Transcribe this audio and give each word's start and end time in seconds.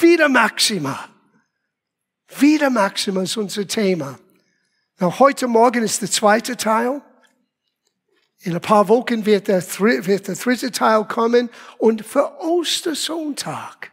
Wieder 0.00 0.28
Maxima. 0.28 1.08
Wieder 2.38 2.70
Maxima 2.70 3.22
ist 3.22 3.36
unser 3.36 3.66
Thema. 3.66 4.18
Now, 4.98 5.18
heute 5.18 5.46
Morgen 5.46 5.82
ist 5.82 6.02
der 6.02 6.10
zweite 6.10 6.56
Teil. 6.56 7.00
In 8.40 8.54
ein 8.54 8.60
paar 8.60 8.88
Wochen 8.88 9.26
wird 9.26 9.48
der, 9.48 9.62
wird 9.78 10.28
der 10.28 10.34
dritte 10.34 10.70
Teil 10.70 11.04
kommen. 11.04 11.50
Und 11.78 12.04
für 12.04 12.40
Ostersonntag, 12.40 13.92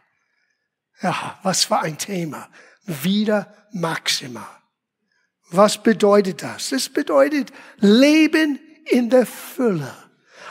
ja, 1.02 1.38
was 1.42 1.64
für 1.64 1.78
ein 1.78 1.98
Thema. 1.98 2.48
Wieder 2.84 3.52
Maxima. 3.72 4.46
Was 5.50 5.82
bedeutet 5.82 6.42
das? 6.42 6.70
Das 6.70 6.88
bedeutet 6.88 7.52
Leben 7.78 8.58
in 8.86 9.10
der 9.10 9.26
Fülle. 9.26 9.94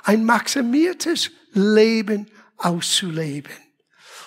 Ein 0.03 0.25
maximiertes 0.25 1.31
Leben 1.53 2.29
auszuleben. 2.57 3.64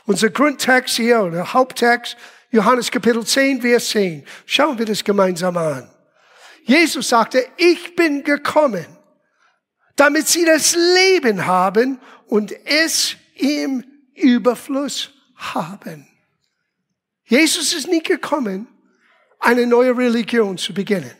Unser 0.09 0.31
Grundtext 0.31 0.97
hier, 0.97 1.21
oder 1.21 1.53
Haupttext, 1.53 2.17
Johannes 2.51 2.91
Kapitel 2.91 3.27
10, 3.27 3.61
Vers 3.61 3.91
10. 3.91 4.25
Schauen 4.47 4.79
wir 4.79 4.87
das 4.87 5.05
gemeinsam 5.05 5.55
an. 5.59 5.91
Jesus 6.63 7.11
sagte, 7.11 7.47
ich 7.59 7.95
bin 7.95 8.25
gekommen, 8.25 8.87
damit 9.97 10.27
sie 10.27 10.47
das 10.47 10.75
Leben 10.75 11.45
haben 11.45 12.01
und 12.27 12.55
es 12.65 13.17
im 13.35 13.85
Überfluss 14.15 15.11
haben. 15.37 16.09
Jesus 17.27 17.75
ist 17.75 17.89
nicht 17.89 18.07
gekommen, 18.07 18.67
eine 19.39 19.67
neue 19.67 19.95
Religion 19.95 20.57
zu 20.57 20.73
beginnen. 20.73 21.13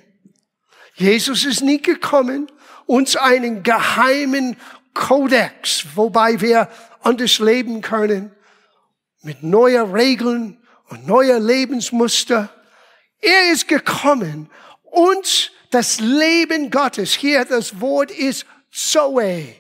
Jesus 0.95 1.45
ist 1.45 1.61
nicht 1.61 1.85
gekommen, 1.85 2.51
uns 2.87 3.17
einen 3.17 3.63
geheimen 3.63 4.57
Kodex, 4.95 5.85
wobei 5.95 6.41
wir 6.41 6.71
anders 7.03 7.39
leben 7.39 7.83
können, 7.83 8.35
mit 9.23 9.43
neuen 9.43 9.93
Regeln 9.93 10.59
und 10.89 11.07
neuer 11.07 11.39
Lebensmuster. 11.39 12.51
Er 13.21 13.53
ist 13.53 13.69
gekommen, 13.69 14.51
uns 14.83 15.51
das 15.71 16.01
Leben 16.01 16.71
Gottes, 16.71 17.15
hier 17.15 17.45
das 17.45 17.81
Wort 17.81 18.11
ist 18.11 18.47
Zoe. 18.71 19.55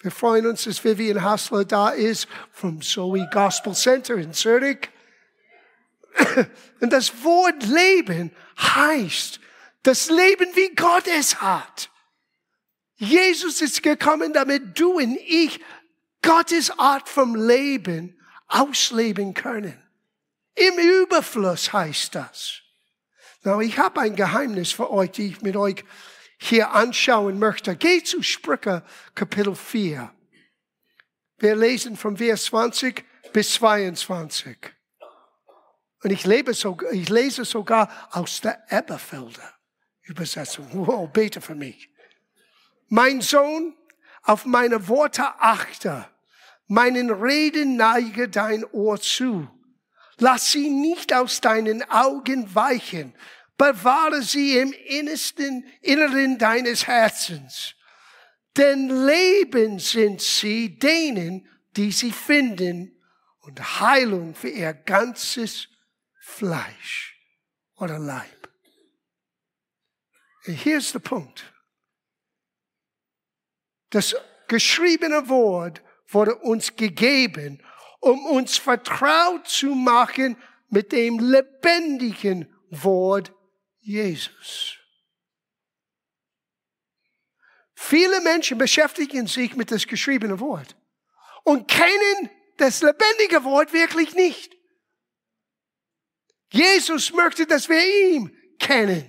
Wir 0.00 0.10
freuen 0.10 0.46
uns, 0.46 0.64
dass 0.64 0.82
Vivian 0.82 1.22
Hassler 1.22 1.64
da 1.64 1.90
ist 1.90 2.26
vom 2.52 2.80
Zoe 2.80 3.28
Gospel 3.32 3.74
Center 3.74 4.14
in 4.14 4.32
Zürich. 4.32 4.88
Und 6.80 6.92
das 6.92 7.22
Wort 7.22 7.62
Leben 7.64 8.32
heißt 8.58 9.40
das 9.82 10.10
Leben, 10.10 10.48
wie 10.54 10.74
Gott 10.74 11.04
es 11.06 11.40
hat. 11.40 11.90
Jesus 12.96 13.62
ist 13.62 13.82
gekommen, 13.82 14.32
damit 14.32 14.78
du 14.78 14.98
und 14.98 15.16
ich 15.26 15.60
Gottes 16.22 16.70
Art 16.78 17.08
vom 17.08 17.34
Leben 17.34 18.19
ausleben 18.50 19.34
können. 19.34 19.80
Im 20.54 20.78
Überfluss 21.02 21.72
heißt 21.72 22.14
das. 22.14 22.60
Now, 23.42 23.60
ich 23.60 23.78
habe 23.78 24.00
ein 24.00 24.16
Geheimnis 24.16 24.72
für 24.72 24.90
euch, 24.90 25.12
die 25.12 25.28
ich 25.28 25.40
mit 25.40 25.56
euch 25.56 25.84
hier 26.36 26.72
anschauen 26.72 27.38
möchte. 27.38 27.74
Geht 27.76 28.06
zu 28.06 28.22
Sprüche 28.22 28.82
Kapitel 29.14 29.54
4. 29.54 30.12
Wir 31.38 31.56
lesen 31.56 31.96
von 31.96 32.18
Vers 32.18 32.44
20 32.44 33.04
bis 33.32 33.54
22. 33.54 34.58
Und 36.02 36.10
ich, 36.10 36.24
lebe 36.24 36.52
so, 36.52 36.76
ich 36.92 37.08
lese 37.08 37.44
sogar 37.44 38.08
aus 38.10 38.40
der 38.40 38.62
Eberfelder 38.70 39.54
Übersetzung. 40.02 40.68
Wow, 40.72 41.10
bete 41.10 41.40
für 41.40 41.54
mich. 41.54 41.88
Mein 42.88 43.20
Sohn, 43.20 43.76
auf 44.22 44.44
meine 44.44 44.88
Worte 44.88 45.22
achte, 45.38 46.09
meinen 46.70 47.10
Reden 47.10 47.76
neige 47.76 48.28
dein 48.28 48.64
Ohr 48.64 49.00
zu. 49.00 49.48
Lass 50.18 50.52
sie 50.52 50.70
nicht 50.70 51.12
aus 51.12 51.40
deinen 51.40 51.82
Augen 51.90 52.54
weichen. 52.54 53.12
Bewahre 53.58 54.22
sie 54.22 54.56
im 54.56 54.72
innersten, 54.72 55.66
Inneren 55.82 56.38
deines 56.38 56.86
Herzens. 56.86 57.74
Denn 58.56 58.88
Leben 59.04 59.80
sind 59.80 60.22
sie 60.22 60.78
denen, 60.78 61.48
die 61.76 61.90
sie 61.90 62.12
finden 62.12 62.96
und 63.40 63.80
Heilung 63.80 64.36
für 64.36 64.48
ihr 64.48 64.72
ganzes 64.72 65.68
Fleisch 66.20 67.18
oder 67.74 67.98
Leib. 67.98 68.48
Hier 70.44 70.78
ist 70.78 70.94
der 70.94 71.00
Punkt. 71.00 71.52
Das 73.90 74.14
geschriebene 74.46 75.28
Wort 75.28 75.82
wurde 76.12 76.34
uns 76.36 76.76
gegeben, 76.76 77.62
um 78.00 78.24
uns 78.26 78.56
vertraut 78.56 79.46
zu 79.48 79.74
machen 79.74 80.36
mit 80.68 80.92
dem 80.92 81.18
lebendigen 81.18 82.52
Wort 82.70 83.32
Jesus. 83.80 84.76
Viele 87.74 88.20
Menschen 88.20 88.58
beschäftigen 88.58 89.26
sich 89.26 89.56
mit 89.56 89.70
das 89.70 89.86
geschriebene 89.86 90.38
Wort 90.38 90.76
und 91.44 91.66
kennen 91.66 92.30
das 92.58 92.82
lebendige 92.82 93.42
Wort 93.44 93.72
wirklich 93.72 94.14
nicht. 94.14 94.54
Jesus 96.52 97.12
möchte, 97.12 97.46
dass 97.46 97.68
wir 97.68 97.80
ihn 98.12 98.36
kennen. 98.58 99.08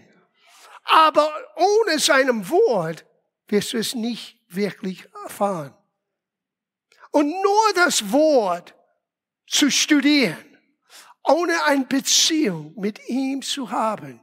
Aber 0.83 1.29
ohne 1.55 1.99
seinem 1.99 2.49
Wort 2.49 3.05
wirst 3.47 3.73
du 3.73 3.77
es 3.77 3.93
nicht 3.93 4.39
wirklich 4.47 5.05
erfahren. 5.25 5.75
Und 7.11 7.29
nur 7.29 7.73
das 7.75 8.11
Wort 8.11 8.73
zu 9.47 9.69
studieren, 9.69 10.57
ohne 11.23 11.63
eine 11.65 11.85
Beziehung 11.85 12.73
mit 12.77 13.07
ihm 13.09 13.41
zu 13.41 13.69
haben, 13.69 14.21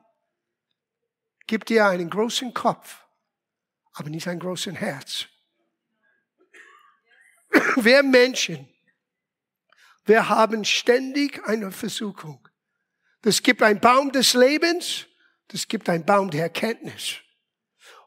gibt 1.46 1.68
dir 1.68 1.86
einen 1.86 2.10
großen 2.10 2.52
Kopf, 2.52 3.04
aber 3.92 4.10
nicht 4.10 4.26
ein 4.26 4.38
großes 4.38 4.74
Herz. 4.74 5.26
Wir 7.76 8.02
Menschen, 8.02 8.68
wir 10.04 10.30
haben 10.30 10.64
ständig 10.64 11.46
eine 11.46 11.70
Versuchung. 11.70 12.48
Es 13.22 13.42
gibt 13.42 13.62
einen 13.62 13.78
Baum 13.78 14.10
des 14.10 14.32
Lebens, 14.32 15.04
es 15.52 15.68
gibt 15.68 15.86
einen 15.90 16.06
Baum 16.06 16.30
der 16.30 16.44
Erkenntnis. 16.44 17.16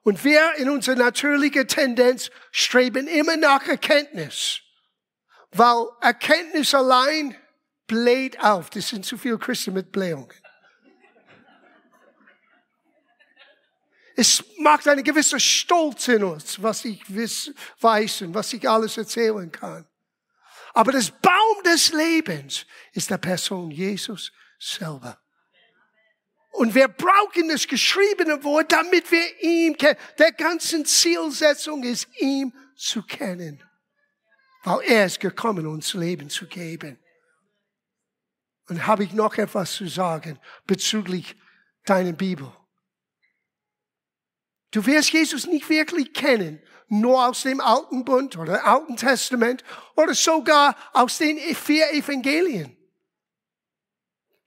Und 0.01 0.23
wir 0.23 0.55
in 0.55 0.67
unserer 0.71 0.95
natürlichen 0.95 1.67
Tendenz 1.67 2.31
streben 2.51 3.07
immer 3.07 3.37
nach 3.37 3.67
Erkenntnis. 3.67 4.61
Weil 5.51 5.87
Erkenntnis 5.99 6.73
allein 6.73 7.35
bläht 7.87 8.39
auf. 8.41 8.69
Das 8.69 8.87
sind 8.87 9.05
zu 9.05 9.17
viele 9.17 9.37
Christen 9.37 9.73
mit 9.73 9.91
Blähungen. 9.91 10.31
Es 14.15 14.43
macht 14.57 14.87
eine 14.87 15.03
gewisse 15.03 15.39
Stolz 15.39 16.07
in 16.07 16.23
uns, 16.23 16.61
was 16.61 16.85
ich 16.85 17.01
weiß 17.09 18.23
und 18.23 18.33
was 18.33 18.53
ich 18.53 18.69
alles 18.69 18.97
erzählen 18.97 19.51
kann. 19.51 19.87
Aber 20.73 20.91
das 20.91 21.11
Baum 21.11 21.63
des 21.65 21.91
Lebens 21.91 22.65
ist 22.93 23.09
der 23.09 23.17
Person 23.17 23.71
Jesus 23.71 24.31
selber. 24.59 25.19
Und 26.51 26.75
wir 26.75 26.87
brauchen 26.87 27.49
das 27.49 27.67
geschriebene 27.67 28.43
Wort, 28.43 28.71
damit 28.71 29.09
wir 29.11 29.41
ihn 29.41 29.77
kennen. 29.77 29.97
Der 30.17 30.31
ganzen 30.33 30.85
Zielsetzung 30.85 31.83
ist, 31.83 32.07
ihm 32.19 32.53
zu 32.75 33.03
kennen. 33.03 33.63
Weil 34.63 34.81
er 34.87 35.05
ist 35.05 35.19
gekommen, 35.19 35.65
uns 35.65 35.93
Leben 35.93 36.29
zu 36.29 36.47
geben. 36.47 36.99
Und 38.67 38.85
habe 38.87 39.03
ich 39.03 39.13
noch 39.13 39.37
etwas 39.37 39.73
zu 39.73 39.87
sagen 39.87 40.39
bezüglich 40.65 41.35
deiner 41.85 42.13
Bibel. 42.13 42.51
Du 44.71 44.85
wirst 44.85 45.11
Jesus 45.11 45.47
nicht 45.47 45.69
wirklich 45.69 46.13
kennen, 46.13 46.61
nur 46.87 47.27
aus 47.27 47.43
dem 47.43 47.59
Alten 47.59 48.05
Bund 48.05 48.37
oder 48.37 48.65
Alten 48.65 48.95
Testament 48.95 49.63
oder 49.95 50.13
sogar 50.13 50.75
aus 50.93 51.17
den 51.17 51.37
vier 51.55 51.91
Evangelien. 51.93 52.77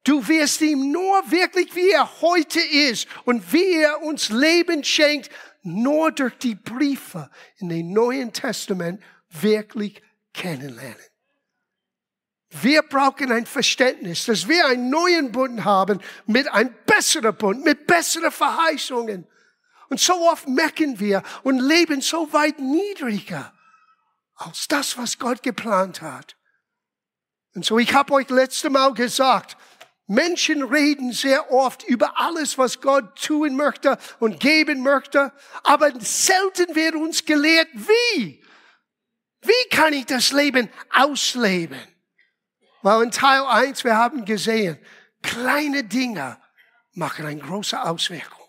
Du 0.05 0.27
wirst 0.29 0.61
ihm 0.61 0.93
nur 0.93 1.31
wirklich, 1.31 1.75
wie 1.75 1.91
er 1.91 2.21
heute 2.21 2.61
ist 2.61 3.09
und 3.25 3.53
wie 3.53 3.77
er 3.77 4.03
uns 4.03 4.29
Leben 4.29 4.85
schenkt, 4.85 5.31
nur 5.63 6.13
durch 6.13 6.37
die 6.37 6.55
Briefe 6.55 7.31
in 7.57 7.71
dem 7.71 7.93
Neuen 7.93 8.33
Testament 8.33 9.03
wirklich 9.31 10.03
kennenlernen. 10.35 11.07
Wir 12.63 12.83
brauchen 12.83 13.33
ein 13.33 13.47
Verständnis, 13.47 14.27
dass 14.27 14.47
wir 14.47 14.67
einen 14.67 14.91
neuen 14.91 15.33
Bund 15.33 15.65
haben 15.65 16.01
mit 16.27 16.47
einem 16.49 16.75
besseren 16.87 17.35
Bund, 17.35 17.65
mit 17.65 17.87
besseren 17.87 18.31
Verheißungen. 18.31 19.27
Und 19.89 20.01
so 20.01 20.15
oft 20.31 20.47
merken 20.49 21.01
wir 21.01 21.23
und 21.43 21.59
leben 21.59 22.01
so 22.01 22.33
weit 22.33 22.59
niedriger 22.59 23.53
als 24.37 24.69
das, 24.69 24.97
was 24.99 25.19
Gott 25.19 25.43
geplant 25.43 26.01
hat. 26.03 26.37
Und 27.55 27.65
so, 27.65 27.79
ich 27.79 27.93
habe 27.95 28.13
euch 28.13 28.29
letzte 28.31 28.71
Mal 28.71 28.95
gesagt, 28.95 29.57
Menschen 30.07 30.63
reden 30.63 31.13
sehr 31.13 31.51
oft 31.51 31.83
über 31.85 32.19
alles, 32.19 32.59
was 32.59 32.81
Gott 32.81 33.21
tun 33.21 33.57
möchte 33.57 33.97
und 34.21 34.39
geben 34.39 34.83
möchte, 34.83 35.33
aber 35.63 35.93
selten 36.01 36.75
wird 36.75 36.95
uns 36.95 37.25
gelehrt, 37.25 37.69
wie. 37.73 38.44
Wie 39.45 39.69
kann 39.71 39.93
ich 39.93 40.07
das 40.07 40.33
Leben 40.33 40.69
ausleben? 40.91 41.79
Weil 42.83 43.05
in 43.05 43.11
Teil 43.11 43.43
1, 43.45 43.85
wir 43.85 43.97
haben 43.97 44.25
gesehen, 44.25 44.79
kleine 45.23 45.85
Dinge 45.85 46.39
machen 46.93 47.27
eine 47.27 47.41
große 47.41 47.83
Auswirkung. 47.83 48.49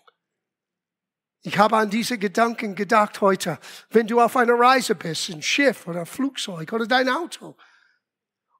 Ich 1.42 1.58
habe 1.58 1.76
an 1.76 1.90
diese 1.90 2.18
Gedanken 2.18 2.74
gedacht 2.74 3.20
heute, 3.20 3.58
wenn 3.90 4.06
du 4.06 4.20
auf 4.20 4.36
einer 4.36 4.58
Reise 4.58 4.94
bist, 4.94 5.28
ein 5.28 5.42
Schiff 5.42 5.86
oder 5.86 6.00
ein 6.00 6.06
Flugzeug 6.06 6.72
oder 6.72 6.86
dein 6.86 7.08
Auto, 7.08 7.56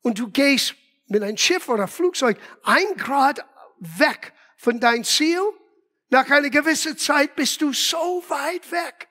und 0.02 0.18
du 0.18 0.30
gehst 0.30 0.74
mit 1.08 1.22
einem 1.22 1.36
Schiff 1.36 1.68
oder 1.68 1.88
Flugzeug 1.88 2.38
ein 2.62 2.96
Grad 2.96 3.44
weg 3.78 4.32
von 4.56 4.78
dein 4.78 5.02
Ziel, 5.02 5.40
nach 6.10 6.30
einer 6.30 6.50
gewissen 6.50 6.96
Zeit 6.96 7.34
bist 7.34 7.60
du 7.60 7.72
so 7.72 8.22
weit 8.28 8.70
weg 8.70 9.08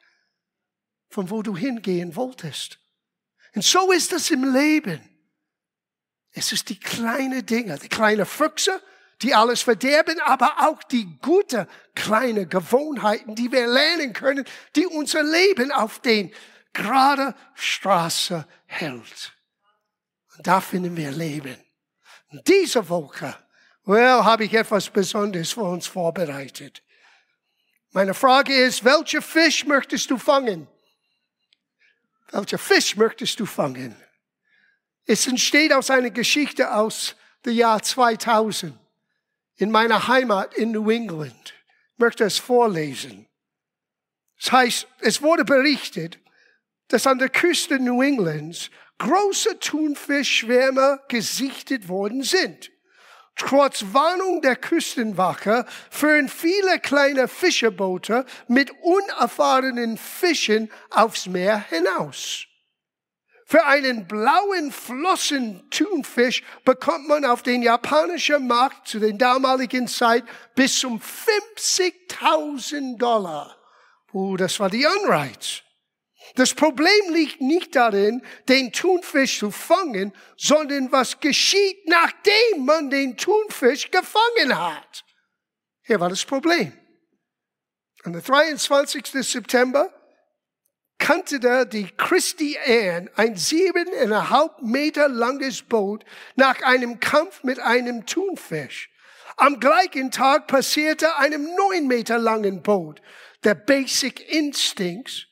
von 1.15 1.29
wo 1.29 1.41
du 1.41 1.55
hingehen 1.55 2.15
wolltest. 2.15 2.77
Und 3.55 3.63
so 3.63 3.91
ist 3.91 4.11
es 4.13 4.29
im 4.31 4.53
Leben. 4.53 5.01
Es 6.31 6.51
ist 6.51 6.69
die 6.69 6.79
kleinen 6.79 7.45
Dinge, 7.45 7.79
die 7.79 7.87
kleinen 7.87 8.25
Füchse, 8.25 8.81
die 9.21 9.33
alles 9.33 9.61
verderben, 9.61 10.19
aber 10.19 10.67
auch 10.67 10.83
die 10.83 11.17
gute 11.21 11.67
kleine 11.95 12.45
Gewohnheiten, 12.45 13.33
die 13.33 13.49
wir 13.51 13.65
lernen 13.67 14.11
können, 14.11 14.45
die 14.75 14.85
unser 14.85 15.23
Leben 15.23 15.71
auf 15.71 15.99
den 15.99 16.33
gerade 16.73 17.33
Straße 17.53 18.45
hält. 18.65 19.33
Und 20.37 20.45
da 20.45 20.59
finden 20.59 20.97
wir 20.97 21.11
Leben. 21.11 21.55
Und 22.31 22.45
diese 22.45 22.89
Woche, 22.89 23.33
well, 23.85 24.25
habe 24.25 24.43
ich 24.43 24.53
etwas 24.53 24.89
Besonderes 24.89 25.53
für 25.53 25.63
uns 25.63 25.87
vorbereitet. 25.87 26.83
Meine 27.91 28.13
Frage 28.13 28.53
ist, 28.53 28.83
welche 28.83 29.21
Fisch 29.21 29.65
möchtest 29.65 30.11
du 30.11 30.17
fangen? 30.17 30.67
Welcher 32.35 32.57
Fisch 32.57 32.97
möchtest 32.97 33.39
du 33.39 33.45
fangen? 33.45 33.95
Es 35.05 35.25
entsteht 35.25 35.71
aus 35.71 35.89
einer 35.89 36.09
Geschichte 36.09 36.73
aus 36.73 37.15
dem 37.45 37.53
Jahr 37.53 37.81
2000 37.81 38.77
in 39.55 39.71
meiner 39.71 40.09
Heimat 40.09 40.53
in 40.53 40.71
New 40.71 40.89
England. 40.89 41.53
Ich 41.93 41.99
möchte 41.99 42.25
es 42.25 42.37
vorlesen. 42.37 43.25
Das 44.37 44.51
heißt, 44.51 44.87
es 44.99 45.21
wurde 45.21 45.45
berichtet, 45.45 46.19
dass 46.89 47.07
an 47.07 47.19
der 47.19 47.29
Küste 47.29 47.79
New 47.79 48.01
Englands 48.01 48.69
große 48.97 49.57
Thunfischschwärme 49.59 51.03
gesichtet 51.07 51.87
worden 51.87 52.21
sind. 52.21 52.69
Trotz 53.35 53.83
Warnung 53.91 54.41
der 54.41 54.55
Küstenwache 54.55 55.65
führen 55.89 56.29
viele 56.29 56.79
kleine 56.79 57.27
Fischerboote 57.27 58.25
mit 58.47 58.71
unerfahrenen 58.81 59.97
Fischen 59.97 60.71
aufs 60.89 61.25
Meer 61.27 61.65
hinaus. 61.69 62.45
Für 63.47 63.65
einen 63.65 64.07
blauen 64.07 64.71
Flossen-Thunfisch 64.71 66.43
bekommt 66.63 67.07
man 67.07 67.25
auf 67.25 67.43
den 67.43 67.61
japanischen 67.61 68.47
Markt 68.47 68.87
zu 68.87 68.99
den 68.99 69.19
damaligen 69.19 69.87
Zeit 69.87 70.23
bis 70.55 70.79
zum 70.79 70.99
50.000 70.99 72.97
Dollar. 72.97 73.55
Oh, 74.13 74.35
das 74.35 74.59
war 74.59 74.69
die 74.69 74.87
Anreiz. 74.87 75.64
Das 76.35 76.53
Problem 76.53 77.13
liegt 77.13 77.41
nicht 77.41 77.75
darin, 77.75 78.21
den 78.49 78.71
Thunfisch 78.71 79.39
zu 79.39 79.51
fangen, 79.51 80.13
sondern 80.37 80.91
was 80.91 81.19
geschieht, 81.19 81.87
nachdem 81.87 82.65
man 82.65 82.89
den 82.89 83.15
Thunfisch 83.15 83.89
gefangen 83.89 84.57
hat. 84.57 85.05
Hier 85.83 85.99
war 85.99 86.09
das 86.09 86.25
Problem. 86.25 86.73
Am 88.03 88.21
23. 88.21 89.05
September 89.07 89.91
kannte 90.97 91.39
da 91.39 91.65
die 91.65 91.87
Christy 91.97 92.57
Ann 92.57 93.09
ein 93.15 93.35
siebeneinhalb 93.35 94.61
Meter 94.61 95.07
langes 95.07 95.61
Boot 95.61 96.03
nach 96.35 96.61
einem 96.61 96.99
Kampf 96.99 97.43
mit 97.43 97.59
einem 97.59 98.05
Thunfisch. 98.05 98.89
Am 99.37 99.59
gleichen 99.59 100.11
Tag 100.11 100.47
passierte 100.47 101.17
einem 101.17 101.55
neun 101.55 101.87
Meter 101.87 102.17
langen 102.17 102.61
Boot 102.61 103.01
der 103.43 103.55
Basic 103.55 104.27
Instincts 104.31 105.27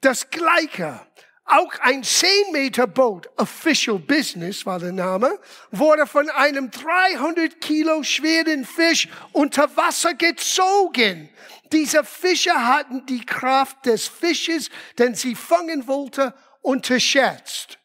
das 0.00 0.30
Gleiche. 0.30 1.00
Auch 1.44 1.80
ein 1.80 2.04
10 2.04 2.52
Meter 2.52 2.86
Boot, 2.86 3.28
Official 3.36 3.98
Business 3.98 4.64
war 4.64 4.78
der 4.78 4.92
Name, 4.92 5.36
wurde 5.72 6.06
von 6.06 6.30
einem 6.30 6.70
300 6.70 7.60
Kilo 7.60 8.04
schweren 8.04 8.64
Fisch 8.64 9.08
unter 9.32 9.76
Wasser 9.76 10.14
gezogen. 10.14 11.28
Diese 11.72 12.04
Fische 12.04 12.54
hatten 12.54 13.04
die 13.06 13.26
Kraft 13.26 13.84
des 13.86 14.06
Fisches, 14.06 14.70
den 14.96 15.16
sie 15.16 15.34
fangen 15.34 15.88
wollte, 15.88 16.34
unterschätzt. 16.62 17.78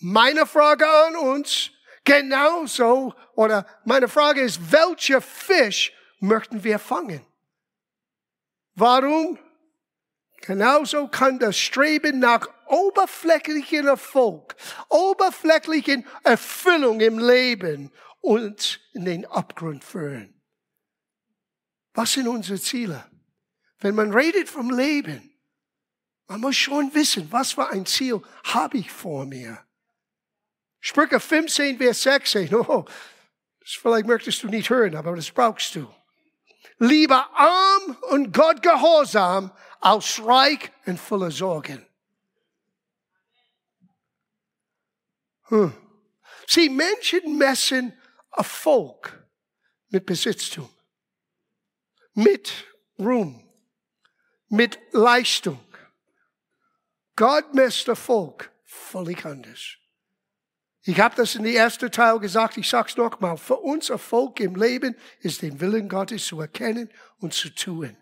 Meine 0.00 0.44
Frage 0.44 0.88
an 0.88 1.14
uns, 1.14 1.70
genauso, 2.04 3.14
oder 3.36 3.64
meine 3.84 4.08
Frage 4.08 4.40
ist, 4.40 4.72
welcher 4.72 5.20
Fisch 5.20 5.92
möchten 6.18 6.64
wir 6.64 6.80
fangen? 6.80 7.24
Warum? 8.74 9.38
Genauso 10.46 11.08
kann 11.08 11.38
das 11.38 11.56
Streben 11.56 12.18
nach 12.18 12.46
oberflächlichen 12.66 13.86
Erfolg, 13.86 14.54
oberflächlichen 14.90 16.06
Erfüllung 16.22 17.00
im 17.00 17.18
Leben 17.18 17.90
uns 18.20 18.78
in 18.92 19.06
den 19.06 19.24
Abgrund 19.24 19.82
führen. 19.82 20.38
Was 21.94 22.12
sind 22.12 22.28
unsere 22.28 22.60
Ziele? 22.60 23.10
Wenn 23.78 23.94
man 23.94 24.12
redet 24.12 24.50
vom 24.50 24.68
Leben, 24.68 25.34
man 26.26 26.42
muss 26.42 26.56
schon 26.56 26.92
wissen, 26.92 27.26
was 27.30 27.52
für 27.52 27.70
ein 27.70 27.86
Ziel 27.86 28.20
habe 28.44 28.76
ich 28.76 28.92
vor 28.92 29.24
mir. 29.24 29.64
Sprüche 30.80 31.20
15, 31.20 31.78
Vers 31.78 32.02
16. 32.02 32.54
Oh, 32.54 32.84
vielleicht 33.64 34.06
möchtest 34.06 34.42
du 34.42 34.48
nicht 34.48 34.68
hören, 34.68 34.94
aber 34.94 35.16
das 35.16 35.30
brauchst 35.30 35.74
du. 35.74 35.88
Lieber 36.78 37.30
arm 37.34 37.96
und 38.10 38.32
Gott 38.34 38.60
gehorsam 38.60 39.50
als 39.84 40.24
reich 40.24 40.70
und 40.86 40.98
voller 40.98 41.30
Sorgen. 41.30 41.86
Hm. 45.48 45.74
Sie 46.46 46.70
Menschen 46.70 47.36
messen 47.36 47.92
Erfolg 48.32 49.26
mit 49.90 50.06
Besitztum, 50.06 50.70
mit 52.14 52.50
Ruhm, 52.98 53.46
mit 54.48 54.78
Leistung. 54.92 55.60
Gott 57.14 57.52
messt 57.52 57.86
Erfolg 57.86 58.50
völlig 58.64 59.24
anders. 59.26 59.76
Ich 60.82 60.98
habe 60.98 61.14
das 61.14 61.34
in 61.34 61.44
der 61.44 61.54
ersten 61.54 61.90
Teil 61.90 62.18
gesagt, 62.20 62.56
ich 62.56 62.68
sage 62.68 62.88
es 62.88 62.96
nochmal. 62.96 63.36
Für 63.36 63.56
uns 63.56 63.90
Erfolg 63.90 64.40
im 64.40 64.56
Leben 64.56 64.96
ist 65.20 65.42
den 65.42 65.60
Willen 65.60 65.90
Gottes 65.90 66.26
zu 66.26 66.40
erkennen 66.40 66.90
und 67.18 67.34
zu 67.34 67.54
tun. 67.54 67.96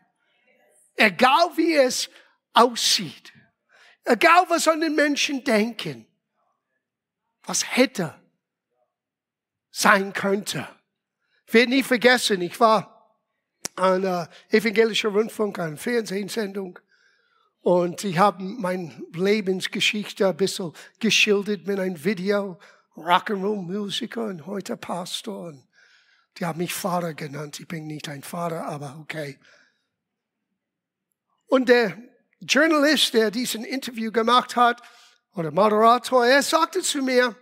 Egal 0.97 1.51
wie 1.57 1.75
es 1.75 2.09
aussieht. 2.53 3.33
Egal 4.05 4.45
was 4.49 4.69
an 4.69 4.81
den 4.81 4.95
Menschen 4.95 5.43
denken. 5.45 6.07
Was 7.45 7.77
hätte 7.77 8.15
sein 9.73 10.13
könnte. 10.13 10.69
Ich 11.47 11.55
werde 11.55 11.71
nie 11.71 11.83
vergessen, 11.83 12.41
ich 12.43 12.61
war 12.61 13.19
an 13.75 14.05
äh, 14.05 14.27
evangelischer 14.51 15.09
Rundfunk, 15.09 15.59
einer 15.59 15.77
Fernsehsendung. 15.77 16.79
Und 17.63 18.05
ich 18.05 18.19
habe 18.19 18.43
meine 18.43 18.93
Lebensgeschichte 19.13 20.29
ein 20.29 20.37
bisschen 20.37 20.73
geschildert 20.99 21.67
mit 21.67 21.79
einem 21.79 22.05
Video, 22.05 22.59
Rock'n'Roll-Musiker 22.97 24.27
und 24.27 24.47
heute 24.47 24.77
Pastor. 24.77 25.49
Und 25.49 25.67
die 26.39 26.45
haben 26.45 26.59
mich 26.59 26.75
Vater 26.75 27.15
genannt. 27.15 27.61
Ich 27.61 27.69
bin 27.69 27.87
nicht 27.87 28.09
ein 28.09 28.23
Vater, 28.23 28.67
aber 28.67 28.99
okay. 29.01 29.39
Und 31.52 31.68
der 31.68 31.99
Journalist, 32.40 33.12
der 33.12 33.30
diesen 33.30 33.62
Interview 33.62 34.11
gemacht 34.11 34.56
hat, 34.56 34.80
oder 35.35 35.50
Moderator, 35.50 36.25
er 36.25 36.42
sagte 36.42 36.80
zu 36.80 37.02
mir, 37.02 37.37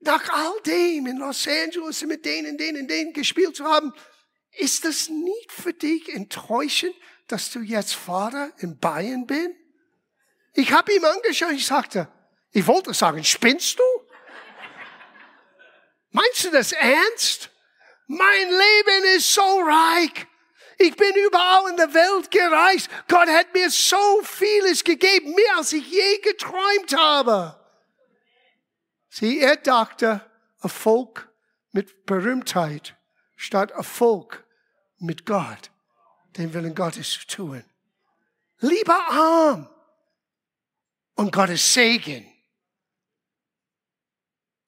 nach 0.00 0.28
all 0.30 0.60
dem 0.66 1.06
in 1.06 1.18
Los 1.18 1.46
Angeles 1.46 2.02
mit 2.02 2.24
denen, 2.24 2.58
denen, 2.58 2.88
denen 2.88 3.12
gespielt 3.12 3.54
zu 3.54 3.66
haben, 3.66 3.94
ist 4.50 4.84
das 4.84 5.08
nicht 5.08 5.52
für 5.52 5.72
dich 5.72 6.12
enttäuschend, 6.12 6.92
dass 7.28 7.52
du 7.52 7.60
jetzt 7.60 7.94
Vater 7.94 8.50
in 8.58 8.76
Bayern 8.80 9.28
bist? 9.28 9.50
Ich 10.54 10.72
habe 10.72 10.92
ihm 10.92 11.04
angeschaut, 11.04 11.52
ich 11.52 11.66
sagte, 11.66 12.08
ich 12.50 12.66
wollte 12.66 12.92
sagen, 12.94 13.22
spinnst 13.22 13.78
du? 13.78 13.84
Meinst 16.10 16.46
du 16.46 16.50
das 16.50 16.72
ernst? 16.72 17.48
Mein 18.08 18.48
Leben 18.48 19.16
ist 19.16 19.32
so 19.32 19.60
reich. 19.60 20.26
Ich 20.82 20.96
bin 20.96 21.14
überall 21.14 21.70
in 21.70 21.76
der 21.76 21.94
Welt 21.94 22.30
gereist. 22.30 22.88
Gott 23.06 23.28
hat 23.28 23.54
mir 23.54 23.70
so 23.70 24.22
vieles 24.24 24.82
gegeben, 24.82 25.34
mehr 25.34 25.56
als 25.56 25.72
ich 25.72 25.88
je 25.88 26.18
geträumt 26.18 26.96
habe. 26.96 27.58
Sie, 29.08 29.40
er 29.40 29.56
dachte, 29.56 30.28
Erfolg 30.60 31.30
mit 31.70 32.04
Berühmtheit 32.06 32.96
statt 33.36 33.70
Erfolg 33.72 34.44
mit 34.98 35.26
Gott, 35.26 35.70
den 36.36 36.52
Willen 36.52 36.74
Gottes 36.74 37.12
zu 37.12 37.26
tun. 37.26 37.64
Lieber 38.58 38.98
arm 39.10 39.68
und 41.14 41.32
Gottes 41.32 41.74
Segen 41.74 42.26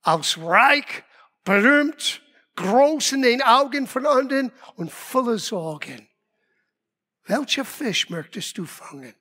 Aus 0.02 0.37
reich, 0.38 1.02
berühmt, 1.44 2.24
groß 2.57 3.13
in 3.13 3.23
den 3.23 3.43
Augen 3.43 3.87
von 3.87 4.07
anderen 4.07 4.53
und 4.77 4.93
voller 4.93 5.39
Sorgen. 5.39 6.09
Welcher 7.25 7.65
Fisch 7.65 8.11
möchtest 8.11 8.59
du 8.59 8.67
fangen? 8.67 9.15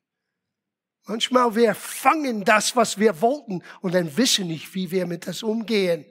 Manchmal 1.05 1.55
wir 1.55 1.75
fangen 1.75 2.45
das, 2.45 2.75
was 2.75 2.97
wir 2.97 3.21
wollten 3.21 3.63
und 3.81 3.93
dann 3.93 4.15
wissen 4.15 4.47
nicht, 4.47 4.73
wie 4.73 4.91
wir 4.91 5.05
mit 5.05 5.27
das 5.27 5.43
umgehen. 5.43 6.05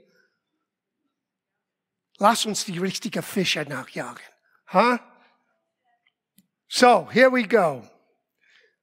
Lass 2.18 2.46
uns 2.46 2.64
die 2.64 2.78
richtigen 2.78 3.22
Fische 3.22 3.62
nachjagen. 3.62 4.22
Huh? 4.72 4.98
So, 6.68 7.08
here 7.10 7.32
we 7.32 7.46
go. 7.46 7.82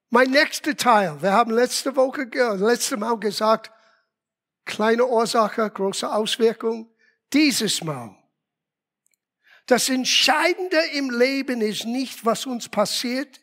Mein 0.09 0.31
nächster 0.31 0.75
Teil. 0.75 1.21
Wir 1.21 1.31
haben 1.31 1.51
letzte 1.51 1.95
Woche, 1.95 2.23
letzte 2.57 2.97
Mal 2.97 3.19
gesagt, 3.19 3.71
kleine 4.65 5.05
Ursache, 5.05 5.69
große 5.69 6.11
Auswirkung. 6.11 6.91
Dieses 7.31 7.83
Mal. 7.83 8.18
Das 9.69 9.87
Entscheidende 9.87 10.79
im 10.93 11.11
Leben 11.11 11.61
ist 11.61 11.85
nicht, 11.85 12.25
was 12.25 12.47
uns 12.47 12.67
passiert, 12.69 13.39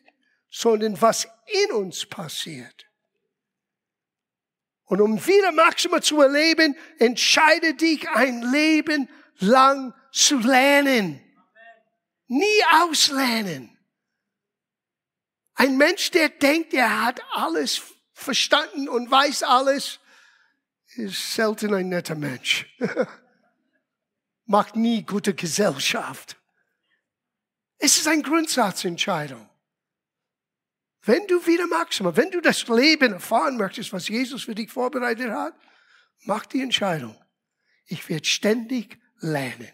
sondern 0.49 1.01
was 1.01 1.25
in 1.65 1.71
uns 1.71 2.05
passiert. 2.05 2.85
Und 4.83 4.99
um 4.99 5.25
wieder 5.25 5.53
Maxima 5.53 6.01
zu 6.01 6.21
erleben, 6.21 6.75
entscheide 6.99 7.75
dich 7.75 8.09
ein 8.09 8.41
Leben 8.41 9.07
lang 9.37 9.93
zu 10.11 10.39
lernen. 10.39 11.21
Nie 12.27 12.63
auslernen. 12.81 13.77
Ein 15.53 15.77
Mensch, 15.77 16.11
der 16.11 16.27
denkt, 16.27 16.73
er 16.73 17.05
hat 17.05 17.21
alles 17.31 17.81
verstanden 18.11 18.89
und 18.89 19.09
weiß 19.09 19.43
alles, 19.43 20.01
ist 20.97 21.35
selten 21.35 21.73
ein 21.73 21.87
netter 21.87 22.15
Mensch. 22.15 22.65
Macht 24.47 24.75
nie 24.75 25.03
gute 25.03 25.35
Gesellschaft. 25.35 26.37
Es 27.77 27.97
ist 27.97 28.07
eine 28.07 28.23
Grundsatzentscheidung. 28.23 29.47
Wenn 31.03 31.27
du 31.27 31.45
wieder 31.45 31.67
Maxima, 31.67 32.15
wenn 32.15 32.31
du 32.31 32.41
das 32.41 32.67
Leben 32.67 33.13
erfahren 33.13 33.57
möchtest, 33.57 33.93
was 33.93 34.07
Jesus 34.07 34.43
für 34.43 34.55
dich 34.55 34.71
vorbereitet 34.71 35.29
hat, 35.31 35.53
mach 36.23 36.45
die 36.45 36.61
Entscheidung. 36.61 37.15
Ich 37.85 38.09
werde 38.09 38.25
ständig 38.25 38.99
lernen. 39.19 39.71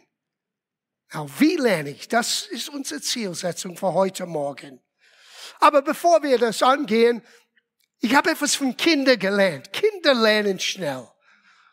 Now, 1.13 1.30
wie 1.39 1.56
lerne 1.56 1.92
ich? 1.92 2.08
Das 2.08 2.48
ist 2.48 2.70
unsere 2.70 3.01
Zielsetzung 3.01 3.77
für 3.77 3.94
heute 3.94 4.25
Morgen. 4.25 4.82
Aber 5.60 5.82
bevor 5.82 6.24
wir 6.24 6.38
das 6.38 6.63
angehen, 6.63 7.22
ich 8.00 8.15
habe 8.15 8.32
etwas 8.32 8.56
von 8.56 8.75
Kindern 8.75 9.20
gelernt. 9.20 9.72
Kinder 9.72 10.13
lernen 10.13 10.60
schnell. 10.60 11.08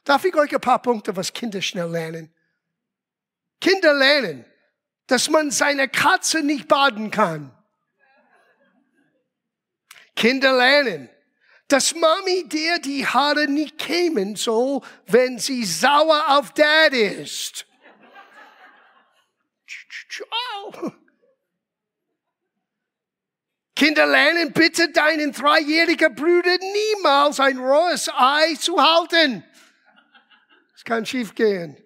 Darf 0.05 0.25
ich 0.25 0.35
euch 0.35 0.55
ein 0.55 0.61
paar 0.61 0.81
Punkte, 0.81 1.17
was 1.17 1.33
Kinder 1.33 1.61
schnell 1.61 1.91
lernen? 1.91 2.35
Kinder 3.61 3.95
lernen, 3.95 4.45
dass 5.07 5.29
man 5.29 5.51
seine 5.51 5.89
Katze 5.89 6.43
nicht 6.43 6.69
baden 6.69 7.11
kann. 7.11 7.55
Kinder 10.17 10.57
lernen, 10.57 11.09
dass 11.69 11.95
Mami 11.95 12.49
dir 12.49 12.79
die 12.79 13.07
Haare 13.07 13.47
nicht 13.47 13.79
kämen 13.79 14.37
soll, 14.37 14.81
wenn 15.07 15.39
sie 15.39 15.65
sauer 15.65 16.39
auf 16.39 16.53
Dad 16.53 16.93
ist. 16.93 17.67
Kinder 23.77 24.07
lernen 24.07 24.53
bitte 24.53 24.91
deinen 24.91 25.33
dreijährigen 25.33 26.15
Bruder 26.15 26.59
niemals 26.59 27.41
ein 27.41 27.59
rohes 27.59 28.11
Ei 28.15 28.55
zu 28.57 28.79
halten. 28.79 29.43
Es 30.75 30.85
kann 30.85 31.07
schief 31.07 31.35
gehen. 31.35 31.83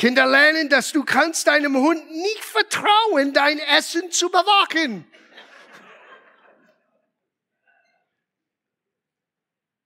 Kinder 0.00 0.24
lernen, 0.24 0.70
dass 0.70 0.92
du 0.92 1.04
kannst 1.04 1.46
deinem 1.46 1.76
Hund 1.76 2.10
nicht 2.10 2.42
vertrauen, 2.42 3.34
dein 3.34 3.58
Essen 3.58 4.10
zu 4.10 4.30
bewachen. 4.30 5.04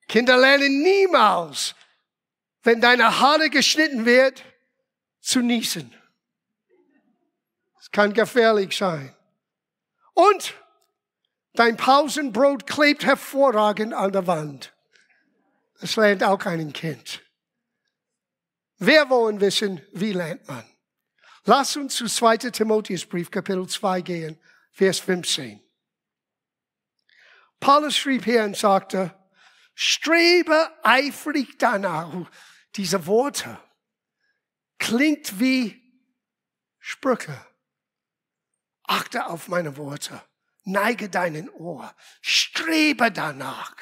Kinder 0.07 0.37
lernen 0.37 0.83
niemals, 0.83 1.75
wenn 2.63 2.81
deine 2.81 3.19
Haare 3.19 3.51
geschnitten 3.51 4.07
wird, 4.07 4.45
zu 5.21 5.41
niesen. 5.41 5.93
Es 7.81 7.91
kann 7.91 8.15
gefährlich 8.15 8.77
sein. 8.77 9.17
Und 10.13 10.55
dein 11.55 11.77
Pausenbrot 11.77 12.69
klebt 12.69 13.05
hervorragend 13.05 13.93
an 13.93 14.13
der 14.13 14.29
Wand. 14.29 14.73
Das 15.81 15.97
lernt 15.97 16.23
auch 16.23 16.39
kein 16.39 16.73
Kind. 16.73 17.24
Wir 18.79 19.09
wollen 19.09 19.41
wissen, 19.41 19.81
wie 19.93 20.13
lernt 20.13 20.47
man. 20.49 20.65
Lass 21.45 21.77
uns 21.77 21.95
zu 21.95 22.07
2. 22.07 22.39
Timotheusbrief, 22.39 23.31
Kapitel 23.31 23.69
2 23.69 24.01
gehen, 24.01 24.41
Vers 24.73 24.99
15. 25.01 25.61
Paulus 27.61 27.97
schrieb 27.97 28.25
hier 28.25 28.45
und 28.45 28.57
sagte, 28.57 29.15
strebe 29.75 30.71
eifrig 30.83 31.59
danach. 31.59 32.13
Diese 32.77 33.07
Worte 33.07 33.59
klingt 34.79 35.39
wie 35.39 35.81
Sprüche. 36.79 37.39
Achte 38.83 39.27
auf 39.27 39.49
meine 39.49 39.77
Worte. 39.77 40.21
Neige 40.65 41.09
deinen 41.09 41.49
Ohr. 41.51 41.95
Strebe 42.21 43.11
danach. 43.11 43.77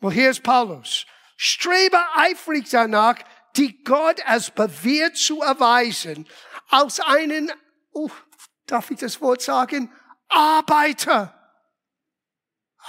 Well, 0.00 0.12
hier 0.12 0.30
ist 0.30 0.42
Paulus. 0.42 1.06
Strebe 1.36 1.98
eifrig 2.16 2.68
danach, 2.70 3.16
die 3.56 3.82
Gott 3.84 4.24
als 4.26 4.50
bewährt 4.50 5.16
zu 5.16 5.42
erweisen, 5.42 6.28
als 6.68 7.00
einen, 7.00 7.52
oh, 7.92 8.10
darf 8.66 8.90
ich 8.90 8.98
das 8.98 9.20
Wort 9.20 9.42
sagen, 9.42 9.92
Arbeiter. 10.28 11.38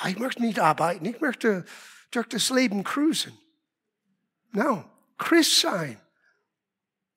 Ich 0.07 0.17
möchte 0.17 0.41
nicht 0.41 0.59
arbeiten, 0.59 1.05
ich 1.05 1.19
möchte 1.19 1.65
durch 2.11 2.27
das 2.27 2.49
Leben 2.49 2.83
cruisen. 2.83 3.37
No, 4.51 4.89
Christ 5.17 5.59
sein 5.59 5.99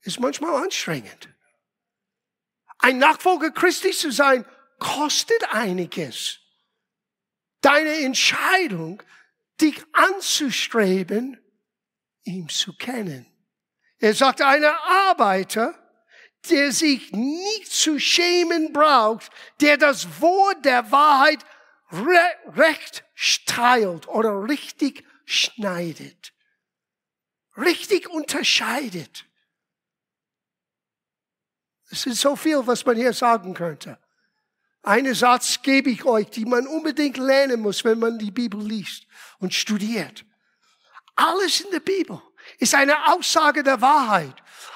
ist 0.03 0.21
manchmal 0.21 0.63
anstrengend. 0.63 1.29
Ein 2.79 2.99
Nachfolger 2.99 3.51
Christi 3.51 3.91
zu 3.93 4.11
sein, 4.11 4.45
kostet 4.79 5.53
einiges. 5.53 6.39
Deine 7.61 8.01
Entscheidung, 8.01 9.03
dich 9.61 9.83
anzustreben, 9.93 11.41
ihm 12.25 12.49
zu 12.49 12.77
kennen. 12.77 13.27
Er 13.99 14.15
sagt, 14.15 14.43
einer 14.43 14.79
Arbeiter, 14.83 15.75
der 16.51 16.73
sich 16.73 17.13
nicht 17.13 17.73
zu 17.73 17.99
schämen 17.99 18.73
braucht, 18.73 19.31
der 19.61 19.77
das 19.77 20.21
Wort 20.21 20.65
der 20.65 20.91
Wahrheit 20.93 21.45
re 21.91 22.57
recht 22.57 23.05
steilt 23.15 24.07
oder 24.09 24.49
richtig 24.49 25.05
schneidet, 25.25 26.33
richtig 27.57 28.09
unterscheidet. 28.09 29.25
Es 31.91 32.05
ist 32.07 32.21
so 32.21 32.37
viel, 32.37 32.67
was 32.67 32.85
man 32.85 32.97
hier 32.97 33.13
sagen 33.13 33.55
könnte. 33.55 33.99
Einen 34.83 35.15
Satz 35.15 35.63
gebe 35.63 35.91
ich 35.91 36.05
euch, 36.05 36.31
die 36.31 36.45
man 36.45 36.67
unbedingt 36.67 37.17
lernen 37.17 37.61
muss, 37.61 37.85
wenn 37.85 37.99
man 37.99 38.19
die 38.19 38.31
Bibel 38.31 38.61
liest 38.61 39.07
und 39.39 39.55
studiert. 39.55 40.25
Alles 41.17 41.61
in 41.61 41.71
der 41.71 41.81
Bibel 41.81 42.21
ist 42.59 42.75
eine 42.75 43.13
Aussage 43.13 43.63
der 43.63 43.81
Wahrheit. 43.81 44.35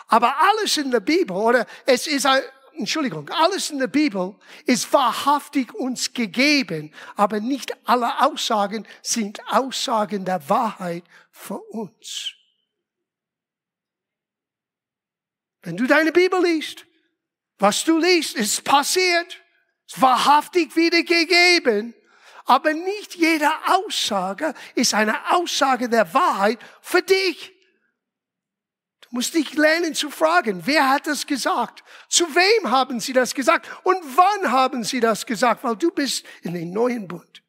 Aber 0.08 0.34
alles 0.40 0.76
in 0.76 0.90
der 0.90 1.00
Bibel, 1.00 1.36
oder 1.36 1.66
es 1.86 2.06
ist 2.06 2.26
ein, 2.26 2.42
Entschuldigung, 2.72 3.28
alles 3.28 3.70
in 3.70 3.78
der 3.78 3.86
Bibel 3.86 4.34
ist 4.66 4.92
wahrhaftig 4.92 5.72
uns 5.74 6.12
gegeben, 6.12 6.92
aber 7.14 7.40
nicht 7.40 7.72
alle 7.86 8.20
Aussagen 8.22 8.86
sind 9.02 9.40
Aussagen 9.48 10.24
der 10.24 10.48
Wahrheit 10.48 11.04
für 11.30 11.58
uns. 11.58 12.32
Wenn 15.62 15.76
du 15.76 15.86
deine 15.86 16.10
Bibel 16.10 16.42
liest, 16.42 16.86
was 17.58 17.84
du 17.84 17.98
liest, 17.98 18.34
ist 18.34 18.64
passiert, 18.64 19.40
ist 19.86 20.00
wahrhaftig 20.00 20.74
wiedergegeben, 20.74 21.94
aber 22.46 22.72
nicht 22.72 23.14
jede 23.14 23.50
Aussage 23.66 24.54
ist 24.74 24.94
eine 24.94 25.32
Aussage 25.32 25.88
der 25.88 26.12
Wahrheit 26.14 26.58
für 26.80 27.02
dich 27.02 27.52
musst 29.10 29.34
dich 29.34 29.54
lernen 29.54 29.94
zu 29.94 30.10
fragen, 30.10 30.62
wer 30.64 30.88
hat 30.88 31.06
das 31.06 31.26
gesagt? 31.26 31.84
Zu 32.08 32.24
wem 32.34 32.70
haben 32.70 33.00
sie 33.00 33.12
das 33.12 33.34
gesagt? 33.34 33.68
Und 33.82 33.98
wann 34.16 34.50
haben 34.50 34.84
sie 34.84 35.00
das 35.00 35.26
gesagt? 35.26 35.62
Weil 35.64 35.76
du 35.76 35.90
bist 35.90 36.24
in 36.42 36.54
den 36.54 36.72
neuen 36.72 37.06
Bund. 37.08 37.42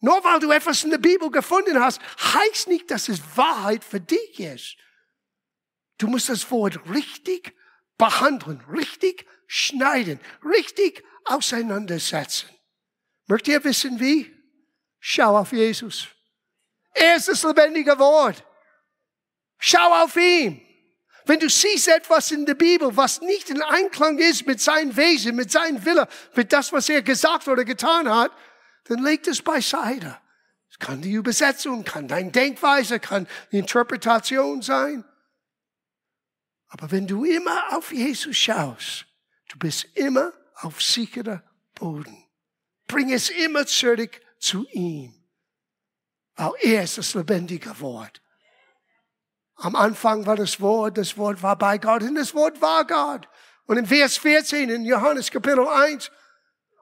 Nur 0.00 0.22
weil 0.22 0.38
du 0.40 0.50
etwas 0.50 0.84
in 0.84 0.90
der 0.90 0.98
Bibel 0.98 1.30
gefunden 1.30 1.80
hast, 1.80 1.98
heißt 2.20 2.68
nicht, 2.68 2.90
dass 2.90 3.08
es 3.08 3.20
Wahrheit 3.36 3.82
für 3.82 4.00
dich 4.00 4.38
ist. 4.38 4.76
Du 5.96 6.08
musst 6.08 6.28
das 6.28 6.50
Wort 6.50 6.78
richtig 6.90 7.56
behandeln, 7.96 8.60
richtig 8.70 9.26
schneiden, 9.46 10.20
richtig 10.44 11.02
auseinandersetzen. 11.24 12.50
Möchtet 13.26 13.48
ihr 13.48 13.64
wissen 13.64 13.98
wie? 13.98 14.30
Schau 15.00 15.38
auf 15.38 15.52
Jesus. 15.52 16.08
Er 16.92 17.16
ist 17.16 17.28
das 17.28 17.42
lebendige 17.42 17.98
Wort. 17.98 18.44
Schau 19.66 20.04
auf 20.04 20.14
ihn. 20.16 20.60
Wenn 21.24 21.40
du 21.40 21.48
siehst 21.48 21.88
etwas 21.88 22.30
in 22.32 22.44
der 22.44 22.52
Bibel, 22.52 22.94
was 22.98 23.22
nicht 23.22 23.48
in 23.48 23.62
Einklang 23.62 24.18
ist 24.18 24.46
mit 24.46 24.60
seinem 24.60 24.94
Wesen, 24.94 25.36
mit 25.36 25.50
seinem 25.50 25.82
Wille, 25.86 26.06
mit 26.34 26.52
das, 26.52 26.70
was 26.74 26.90
er 26.90 27.00
gesagt 27.00 27.48
oder 27.48 27.64
getan 27.64 28.06
hat, 28.06 28.30
dann 28.88 29.02
leg 29.02 29.22
das 29.22 29.40
beiseite. 29.40 30.20
Es 30.70 30.78
kann 30.78 31.00
die 31.00 31.12
Übersetzung, 31.12 31.82
kann 31.82 32.08
deine 32.08 32.30
Denkweise, 32.30 33.00
kann 33.00 33.26
die 33.52 33.58
Interpretation 33.60 34.60
sein. 34.60 35.02
Aber 36.68 36.90
wenn 36.90 37.06
du 37.06 37.24
immer 37.24 37.74
auf 37.74 37.90
Jesus 37.90 38.36
schaust, 38.36 39.06
du 39.48 39.58
bist 39.58 39.86
immer 39.94 40.34
auf 40.56 40.82
sicherer 40.82 41.42
Boden. 41.74 42.22
Bring 42.86 43.10
es 43.10 43.30
immer 43.30 43.66
zurück 43.66 44.20
zu 44.38 44.66
ihm. 44.72 45.14
Weil 46.34 46.52
er 46.60 46.84
ist 46.84 46.98
das 46.98 47.14
lebendige 47.14 47.80
Wort. 47.80 48.20
Am 49.56 49.76
Anfang 49.76 50.26
war 50.26 50.36
das 50.36 50.60
Wort, 50.60 50.98
das 50.98 51.16
Wort 51.16 51.42
war 51.42 51.56
bei 51.56 51.78
Gott 51.78 52.02
und 52.02 52.16
das 52.16 52.34
Wort 52.34 52.60
war 52.60 52.86
Gott. 52.86 53.28
Und 53.66 53.78
in 53.78 53.86
Vers 53.86 54.16
14 54.18 54.68
in 54.68 54.84
Johannes 54.84 55.30
Kapitel 55.30 55.66
1, 55.66 56.10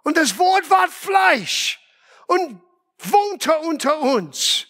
und 0.04 0.16
das 0.16 0.36
Wort 0.38 0.68
war 0.68 0.88
Fleisch 0.88 1.80
und 2.26 2.60
wohnte 2.98 3.56
unter 3.58 4.00
uns. 4.00 4.66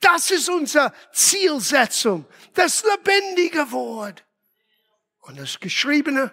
Das 0.00 0.30
ist 0.30 0.48
unsere 0.48 0.92
Zielsetzung, 1.12 2.26
das 2.54 2.84
lebendige 2.84 3.70
Wort. 3.72 4.24
Und 5.20 5.38
das 5.38 5.58
Geschriebene, 5.58 6.32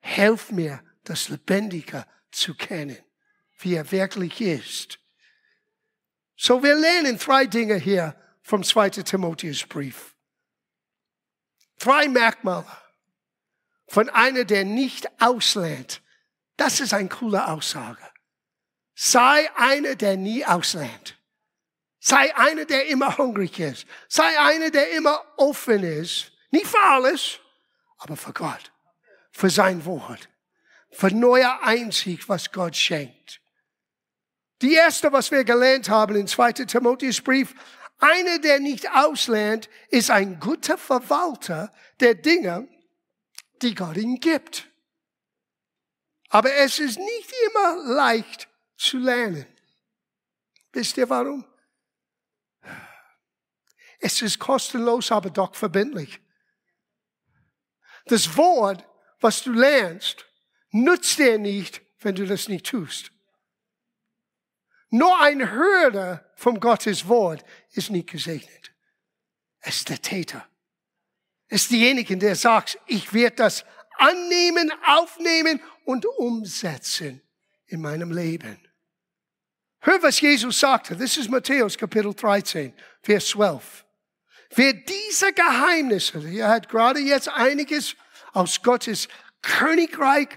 helf 0.00 0.50
mir, 0.50 0.82
das 1.04 1.28
Lebendige 1.28 2.04
zu 2.32 2.54
kennen, 2.54 2.98
wie 3.58 3.74
er 3.74 3.90
wirklich 3.92 4.40
ist. 4.40 4.98
So 6.36 6.62
wir 6.62 6.74
lernen 6.74 7.18
drei 7.18 7.46
Dinge 7.46 7.76
hier 7.76 8.16
vom 8.42 8.64
2. 8.64 8.90
Timotheusbrief. 8.90 10.13
Drei 11.78 12.08
Merkmale 12.08 12.66
von 13.88 14.08
einer, 14.08 14.44
der 14.44 14.64
nicht 14.64 15.08
auslernt. 15.20 16.02
Das 16.56 16.80
ist 16.80 16.94
eine 16.94 17.08
coole 17.08 17.46
Aussage. 17.46 18.02
Sei 18.94 19.50
einer, 19.56 19.96
der 19.96 20.16
nie 20.16 20.44
auslernt. 20.44 21.18
Sei 21.98 22.36
einer, 22.36 22.64
der 22.64 22.86
immer 22.86 23.16
hungrig 23.16 23.58
ist. 23.58 23.86
Sei 24.08 24.38
einer, 24.38 24.70
der 24.70 24.92
immer 24.92 25.24
offen 25.36 25.82
ist. 25.82 26.32
Nicht 26.50 26.66
für 26.66 26.80
alles, 26.80 27.40
aber 27.98 28.16
für 28.16 28.32
Gott. 28.32 28.72
Für 29.32 29.50
sein 29.50 29.84
Wort. 29.84 30.28
Für 30.90 31.08
neuer 31.08 31.60
Einsicht, 31.62 32.28
was 32.28 32.52
Gott 32.52 32.76
schenkt. 32.76 33.40
Die 34.62 34.74
erste, 34.74 35.12
was 35.12 35.30
wir 35.30 35.44
gelernt 35.44 35.88
haben 35.88 36.14
in 36.14 36.26
2. 36.28 36.52
Timotheusbrief, 36.52 37.54
einer, 38.04 38.38
der 38.38 38.60
nicht 38.60 38.90
auslernt, 38.90 39.68
ist 39.88 40.10
ein 40.10 40.38
guter 40.38 40.76
Verwalter 40.76 41.72
der 42.00 42.14
Dinge, 42.14 42.68
die 43.62 43.74
Gott 43.74 43.96
ihm 43.96 44.20
gibt. 44.20 44.68
Aber 46.28 46.52
es 46.52 46.78
ist 46.78 46.98
nicht 46.98 47.32
immer 47.46 47.94
leicht 47.94 48.48
zu 48.76 48.98
lernen. 48.98 49.46
Wisst 50.72 50.96
ihr 50.96 51.08
warum? 51.08 51.44
Es 54.00 54.20
ist 54.20 54.38
kostenlos, 54.38 55.10
aber 55.10 55.30
doch 55.30 55.54
verbindlich. 55.54 56.20
Das 58.06 58.36
Wort, 58.36 58.84
was 59.20 59.42
du 59.42 59.52
lernst, 59.52 60.26
nützt 60.70 61.18
dir 61.18 61.38
nicht, 61.38 61.80
wenn 62.00 62.14
du 62.14 62.26
das 62.26 62.48
nicht 62.48 62.66
tust. 62.66 63.13
Nur 64.94 65.20
ein 65.20 65.50
Hörer 65.50 66.24
vom 66.36 66.60
Gottes 66.60 67.08
Wort 67.08 67.44
ist 67.72 67.90
nicht 67.90 68.10
gesegnet. 68.10 68.72
Es 69.58 69.78
ist 69.78 69.88
der 69.88 70.00
Täter. 70.00 70.46
Es 71.48 71.62
ist 71.62 71.72
derjenige, 71.72 72.16
der 72.16 72.36
sagt, 72.36 72.78
ich 72.86 73.12
werde 73.12 73.34
das 73.34 73.64
annehmen, 73.98 74.72
aufnehmen 74.86 75.60
und 75.84 76.06
umsetzen 76.06 77.20
in 77.66 77.80
meinem 77.80 78.12
Leben. 78.12 78.56
Hör, 79.80 80.00
was 80.00 80.20
Jesus 80.20 80.60
sagte. 80.60 80.94
Das 80.94 81.16
ist 81.16 81.28
Matthäus 81.28 81.76
Kapitel 81.76 82.14
13, 82.14 82.72
Vers 83.02 83.26
12. 83.30 83.84
Wer 84.54 84.74
diese 84.74 85.32
Geheimnisse, 85.32 86.22
er 86.24 86.50
hat 86.50 86.68
gerade 86.68 87.00
jetzt 87.00 87.28
einiges 87.30 87.96
aus 88.32 88.62
Gottes 88.62 89.08
Königreich 89.42 90.28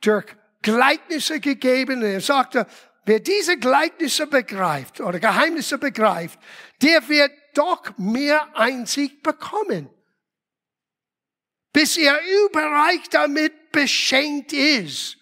durch 0.00 0.24
Gleichnisse 0.62 1.38
gegeben. 1.38 2.02
Er 2.02 2.22
sagte, 2.22 2.66
Wer 3.06 3.20
diese 3.20 3.56
Gleichnisse 3.56 4.26
begreift 4.26 5.00
oder 5.00 5.20
Geheimnisse 5.20 5.78
begreift, 5.78 6.40
der 6.82 7.08
wird 7.08 7.30
doch 7.54 7.96
mehr 7.96 8.56
Einsicht 8.56 9.22
bekommen, 9.22 9.88
bis 11.72 11.96
er 11.96 12.18
überreich 12.44 13.08
damit 13.10 13.70
beschenkt 13.70 14.52
ist. 14.52 15.18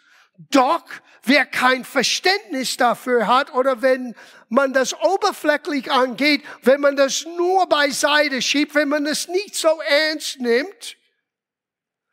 Doch 0.50 0.84
wer 1.24 1.44
kein 1.44 1.84
Verständnis 1.84 2.78
dafür 2.78 3.26
hat 3.26 3.52
oder 3.52 3.82
wenn 3.82 4.14
man 4.48 4.72
das 4.72 4.94
oberflächlich 4.94 5.92
angeht, 5.92 6.42
wenn 6.62 6.80
man 6.80 6.96
das 6.96 7.26
nur 7.36 7.68
beiseite 7.68 8.40
schiebt, 8.40 8.74
wenn 8.74 8.88
man 8.88 9.04
es 9.04 9.28
nicht 9.28 9.56
so 9.56 9.68
ernst 9.82 10.40
nimmt, 10.40 10.96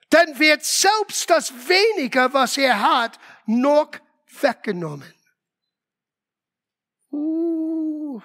dann 0.09 0.37
wird 0.37 0.65
selbst 0.65 1.29
das 1.29 1.53
weniger, 1.69 2.33
was 2.33 2.57
er 2.57 2.81
hat, 2.81 3.17
noch 3.45 3.91
weggenommen. 4.41 5.13
Uh, 7.11 8.21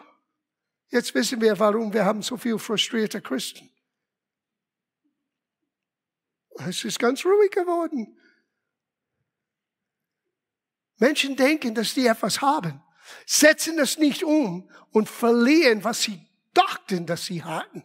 jetzt 0.88 1.14
wissen 1.14 1.40
wir, 1.40 1.58
warum 1.58 1.92
wir 1.92 2.04
haben 2.04 2.22
so 2.22 2.36
viel 2.36 2.58
frustrierte 2.58 3.20
Christen. 3.20 3.70
Es 6.58 6.84
ist 6.84 6.98
ganz 6.98 7.24
ruhig 7.24 7.50
geworden. 7.50 8.18
Menschen 10.98 11.36
denken, 11.36 11.74
dass 11.74 11.94
die 11.94 12.06
etwas 12.06 12.40
haben, 12.40 12.82
setzen 13.26 13.78
es 13.78 13.98
nicht 13.98 14.24
um 14.24 14.70
und 14.90 15.08
verlieren, 15.08 15.84
was 15.84 16.02
sie 16.02 16.26
dachten, 16.54 17.04
dass 17.06 17.26
sie 17.26 17.44
hatten. 17.44 17.84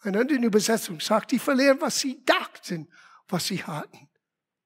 Eine 0.00 0.20
andere 0.20 0.38
Übersetzung 0.38 1.00
sagt, 1.00 1.32
die 1.32 1.38
verlieren, 1.38 1.80
was 1.80 2.00
sie 2.00 2.24
dachten, 2.24 2.88
was 3.28 3.46
sie 3.46 3.62
hatten. 3.64 4.08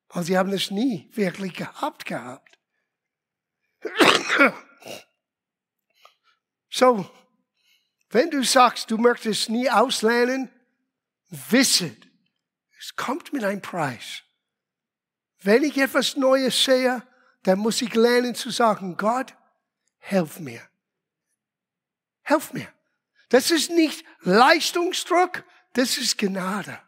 Weil 0.08 0.24
sie 0.24 0.36
haben 0.36 0.52
es 0.52 0.70
nie 0.70 1.10
wirklich 1.12 1.54
gehabt 1.54 2.04
gehabt. 2.04 2.58
So, 6.74 7.06
wenn 8.08 8.30
du 8.30 8.42
sagst, 8.42 8.90
du 8.90 8.96
möchtest 8.96 9.50
nie 9.50 9.68
auslernen, 9.68 10.50
wisse, 11.28 11.94
es 12.80 12.96
kommt 12.96 13.30
mit 13.34 13.44
einem 13.44 13.60
Preis. 13.60 14.22
Wenn 15.42 15.64
ich 15.64 15.76
etwas 15.76 16.16
Neues 16.16 16.64
sehe, 16.64 17.06
dann 17.42 17.58
muss 17.58 17.82
ich 17.82 17.94
lernen 17.94 18.34
zu 18.34 18.48
sagen, 18.48 18.96
Gott, 18.96 19.34
helf 19.98 20.40
mir. 20.40 20.66
Helf 22.22 22.54
mir. 22.54 22.68
Das 23.28 23.50
ist 23.50 23.70
nicht 23.70 24.02
Leistungsdruck, 24.20 25.44
das 25.74 25.98
ist 25.98 26.16
Gnade. 26.16 26.80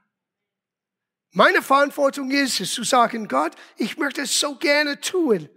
Meine 1.30 1.60
Verantwortung 1.60 2.30
ist 2.30 2.58
es 2.58 2.72
zu 2.72 2.84
sagen, 2.84 3.28
Gott, 3.28 3.54
ich 3.76 3.98
möchte 3.98 4.22
es 4.22 4.40
so 4.40 4.56
gerne 4.56 4.98
tun. 4.98 5.50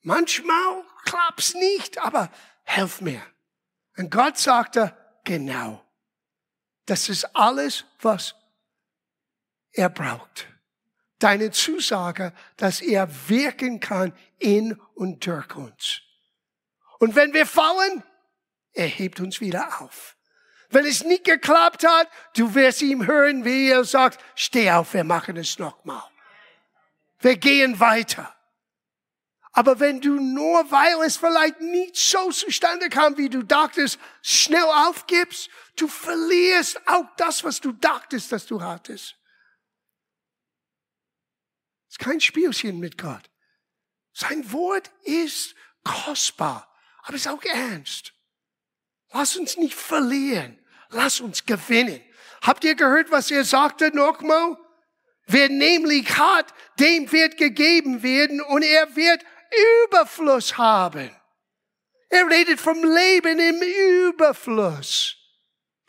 Manchmal 0.00 0.84
klappt's 1.04 1.52
nicht, 1.52 1.98
aber 1.98 2.32
helf 2.64 3.02
mir. 3.02 3.22
Und 3.98 4.10
Gott 4.10 4.38
sagte, 4.38 4.96
genau. 5.24 5.84
Das 6.86 7.08
ist 7.08 7.24
alles, 7.36 7.84
was 8.00 8.34
er 9.72 9.90
braucht. 9.90 10.46
Deine 11.18 11.50
Zusage, 11.50 12.32
dass 12.56 12.80
er 12.80 13.08
wirken 13.28 13.80
kann 13.80 14.14
in 14.38 14.80
und 14.94 15.26
durch 15.26 15.54
uns. 15.56 16.00
Und 17.00 17.16
wenn 17.16 17.34
wir 17.34 17.44
fallen, 17.44 18.04
er 18.72 18.86
hebt 18.86 19.18
uns 19.18 19.40
wieder 19.40 19.80
auf. 19.82 20.16
Wenn 20.70 20.86
es 20.86 21.02
nicht 21.02 21.24
geklappt 21.24 21.84
hat, 21.84 22.08
du 22.36 22.54
wirst 22.54 22.82
ihm 22.82 23.06
hören, 23.06 23.44
wie 23.44 23.68
er 23.68 23.84
sagt, 23.84 24.22
steh 24.36 24.70
auf, 24.70 24.94
wir 24.94 25.04
machen 25.04 25.36
es 25.36 25.58
nochmal. 25.58 26.04
Wir 27.18 27.36
gehen 27.36 27.80
weiter. 27.80 28.32
Aber 29.58 29.80
wenn 29.80 30.00
du 30.00 30.20
nur, 30.20 30.70
weil 30.70 31.04
es 31.04 31.16
vielleicht 31.16 31.60
nicht 31.60 31.96
so 31.96 32.30
zustande 32.30 32.88
kam, 32.88 33.18
wie 33.18 33.28
du 33.28 33.42
dachtest, 33.42 33.98
schnell 34.22 34.62
aufgibst, 34.62 35.50
du 35.74 35.88
verlierst 35.88 36.80
auch 36.86 37.06
das, 37.16 37.42
was 37.42 37.60
du 37.60 37.72
dachtest, 37.72 38.30
dass 38.30 38.46
du 38.46 38.62
hattest. 38.62 39.16
Es 41.88 41.94
ist 41.94 41.98
kein 41.98 42.20
Spielchen 42.20 42.78
mit 42.78 42.98
Gott. 42.98 43.28
Sein 44.12 44.52
Wort 44.52 44.92
ist 45.02 45.56
kostbar, 45.82 46.72
aber 47.02 47.16
es 47.16 47.22
ist 47.22 47.32
auch 47.32 47.42
ernst. 47.42 48.12
Lass 49.10 49.36
uns 49.36 49.56
nicht 49.56 49.74
verlieren. 49.74 50.56
Lass 50.90 51.18
uns 51.20 51.44
gewinnen. 51.44 52.00
Habt 52.42 52.62
ihr 52.62 52.76
gehört, 52.76 53.10
was 53.10 53.28
er 53.32 53.44
sagte 53.44 53.90
nochmal? 53.92 54.56
Wer 55.26 55.48
nämlich 55.48 56.16
hat, 56.16 56.54
dem 56.78 57.10
wird 57.10 57.36
gegeben 57.36 58.04
werden 58.04 58.40
und 58.40 58.62
er 58.62 58.94
wird 58.94 59.24
Überfluss 59.84 60.56
haben. 60.56 61.10
Er 62.08 62.26
redet 62.28 62.60
vom 62.60 62.82
Leben 62.82 63.38
im 63.38 63.62
Überfluss. 64.08 65.16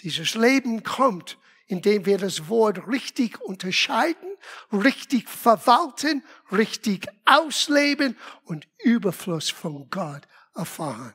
Dieses 0.01 0.35
Leben 0.35 0.83
kommt 0.83 1.37
indem 1.69 2.07
wir 2.07 2.17
das 2.17 2.49
Wort 2.49 2.87
richtig 2.87 3.39
unterscheiden, 3.41 4.37
richtig 4.73 5.29
verwalten, 5.29 6.23
richtig 6.51 7.07
ausleben 7.25 8.17
und 8.43 8.67
Überfluss 8.79 9.51
von 9.51 9.87
Gott 9.91 10.23
erfahren. 10.55 11.13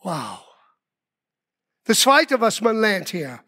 Wow. 0.00 0.44
Das 1.84 2.00
zweite, 2.00 2.40
was 2.40 2.60
man 2.60 2.80
lernt 2.80 3.10
hier. 3.10 3.42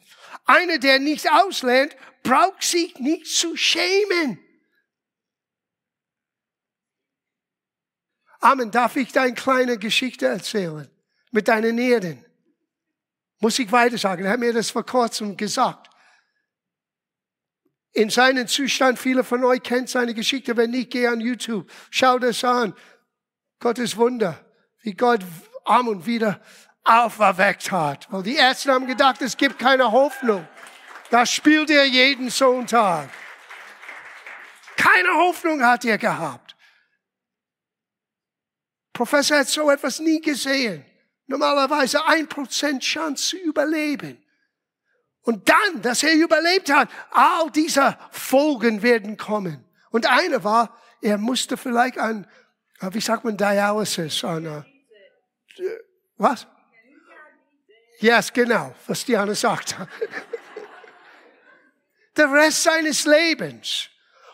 Einer, 0.44 0.78
der 0.78 1.00
nicht 1.00 1.28
auslernt, 1.28 1.96
braucht 2.22 2.62
sich 2.62 2.96
nicht 3.00 3.26
zu 3.26 3.56
schämen. 3.56 4.38
Amen. 8.40 8.70
Darf 8.70 8.96
ich 8.96 9.12
dir 9.12 9.22
eine 9.22 9.34
kleine 9.34 9.78
Geschichte 9.78 10.26
erzählen? 10.26 10.88
Mit 11.30 11.48
deinen 11.48 11.78
Erden. 11.78 12.24
Muss 13.38 13.58
ich 13.58 13.70
weiter 13.70 13.98
sagen. 13.98 14.24
Er 14.24 14.32
hat 14.32 14.40
mir 14.40 14.52
das 14.52 14.70
vor 14.70 14.84
kurzem 14.84 15.36
gesagt. 15.36 15.88
In 17.92 18.08
seinem 18.10 18.46
Zustand, 18.46 18.98
viele 18.98 19.24
von 19.24 19.42
euch 19.44 19.62
kennen 19.62 19.86
seine 19.86 20.14
Geschichte. 20.14 20.56
Wenn 20.56 20.70
nicht, 20.70 20.90
geh 20.90 21.06
an 21.06 21.20
YouTube. 21.20 21.70
Schau 21.90 22.18
das 22.18 22.42
an. 22.44 22.74
Gottes 23.58 23.96
Wunder. 23.96 24.38
Wie 24.82 24.94
Gott 24.94 25.20
arm 25.64 25.88
und 25.88 26.06
wieder 26.06 26.40
auferweckt 26.84 27.70
hat. 27.70 28.06
Weil 28.10 28.22
die 28.22 28.36
Ärzte 28.36 28.72
haben 28.72 28.86
gedacht, 28.86 29.20
es 29.22 29.36
gibt 29.36 29.58
keine 29.58 29.90
Hoffnung. 29.90 30.46
Das 31.10 31.30
spielt 31.30 31.70
er 31.70 31.84
jeden 31.84 32.30
Sonntag. 32.30 33.10
Keine 34.76 35.10
Hoffnung 35.14 35.62
hat 35.62 35.84
er 35.84 35.98
gehabt. 35.98 36.49
Professor 38.92 39.38
hat 39.38 39.48
so 39.48 39.70
etwas 39.70 40.00
nie 40.00 40.20
gesehen. 40.20 40.84
Normalerweise 41.26 42.04
ein 42.06 42.28
Prozent 42.28 42.82
Chance 42.82 43.28
zu 43.28 43.36
überleben. 43.38 44.22
Und 45.22 45.48
dann, 45.48 45.82
dass 45.82 46.02
er 46.02 46.14
überlebt 46.14 46.72
hat, 46.72 46.88
all 47.10 47.50
diese 47.50 47.96
Folgen 48.10 48.82
werden 48.82 49.16
kommen. 49.16 49.64
Und 49.90 50.06
eine 50.06 50.42
war, 50.42 50.76
er 51.02 51.18
musste 51.18 51.56
vielleicht 51.56 51.98
an, 51.98 52.26
wie 52.80 53.00
sagt 53.00 53.24
man, 53.24 53.36
Dialysis, 53.36 54.24
an, 54.24 54.46
uh, 54.46 54.62
was? 56.16 56.46
Yes, 57.98 58.32
genau, 58.32 58.74
was 58.86 59.04
Diana 59.04 59.34
sagt. 59.34 59.76
Der 62.16 62.32
Rest 62.32 62.62
seines 62.62 63.04
Lebens. 63.04 63.88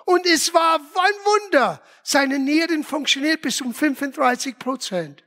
Und 0.07 0.25
es 0.25 0.55
war 0.55 0.77
ein 0.77 1.43
Wunder. 1.43 1.83
Seine 2.05 2.39
Nieren 2.39 2.85
funktioniert 2.85 3.43
bis 3.43 3.61
um 3.61 3.75
35 3.75 4.57
Prozent. 4.57 5.25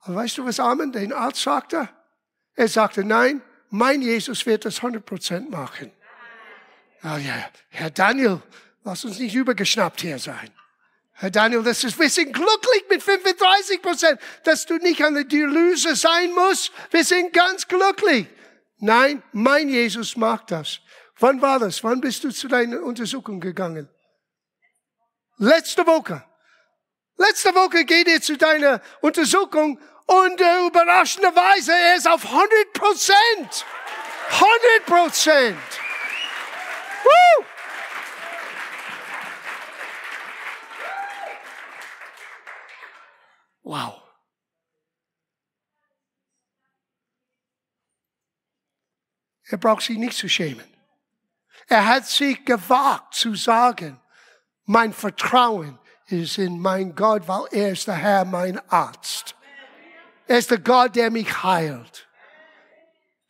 Aber 0.00 0.16
weißt 0.16 0.36
du, 0.36 0.44
was 0.44 0.58
Amen 0.58 0.90
den 0.90 1.12
Arzt 1.12 1.42
sagte? 1.42 1.88
Er 2.56 2.68
sagte, 2.68 3.04
nein, 3.04 3.40
mein 3.70 4.02
Jesus 4.02 4.44
wird 4.46 4.64
das 4.64 4.78
100 4.78 5.06
Prozent 5.06 5.48
machen. 5.48 5.92
Ah 7.02 7.18
ja, 7.18 7.48
Herr 7.68 7.90
Daniel, 7.90 8.42
lass 8.82 9.04
uns 9.04 9.20
nicht 9.20 9.34
übergeschnappt 9.34 10.00
hier 10.00 10.18
sein. 10.18 10.50
Herr 11.12 11.30
Daniel, 11.30 11.62
das 11.62 11.84
ist, 11.84 11.96
wir 11.96 12.10
sind 12.10 12.32
glücklich 12.32 12.84
mit 12.90 13.00
35 13.00 13.80
Prozent, 13.80 14.20
dass 14.42 14.66
du 14.66 14.76
nicht 14.78 15.04
an 15.04 15.14
der 15.14 15.24
Dialyse 15.24 15.94
sein 15.94 16.32
musst. 16.32 16.72
Wir 16.90 17.04
sind 17.04 17.32
ganz 17.32 17.68
glücklich. 17.68 18.26
Nein, 18.78 19.22
mein 19.30 19.68
Jesus 19.68 20.16
macht 20.16 20.50
das. 20.50 20.80
Wann 21.18 21.40
war 21.40 21.58
das? 21.58 21.82
Wann 21.84 22.00
bist 22.00 22.24
du 22.24 22.30
zu 22.30 22.48
deiner 22.48 22.82
Untersuchung 22.82 23.40
gegangen? 23.40 23.88
Letzte 25.36 25.86
Woche. 25.86 26.24
Letzte 27.16 27.54
Woche 27.54 27.84
geht 27.84 28.08
ihr 28.08 28.20
zu 28.20 28.36
deiner 28.36 28.80
Untersuchung 29.00 29.78
und 30.06 30.40
äh, 30.40 30.66
überraschenderweise 30.66 31.72
er 31.72 31.96
ist 31.96 32.08
auf 32.08 32.24
100 32.24 32.72
Prozent. 32.72 33.64
100 34.30 34.86
Prozent. 34.86 35.58
Wow. 43.62 44.02
Er 49.46 49.58
braucht 49.58 49.82
sich 49.82 49.96
nicht 49.96 50.16
zu 50.16 50.28
schämen. 50.28 50.73
Er 51.68 51.86
hat 51.86 52.06
sich 52.06 52.44
gewagt 52.44 53.14
zu 53.14 53.34
sagen, 53.34 54.00
mein 54.64 54.92
Vertrauen 54.92 55.78
ist 56.06 56.38
in 56.38 56.58
mein 56.58 56.94
Gott, 56.94 57.26
weil 57.26 57.46
er 57.52 57.72
ist 57.72 57.86
der 57.86 57.94
Herr, 57.94 58.24
mein 58.24 58.58
Arzt. 58.70 59.34
Er 60.26 60.38
ist 60.38 60.50
der 60.50 60.58
Gott, 60.58 60.96
der 60.96 61.10
mich 61.10 61.42
heilt. 61.42 62.08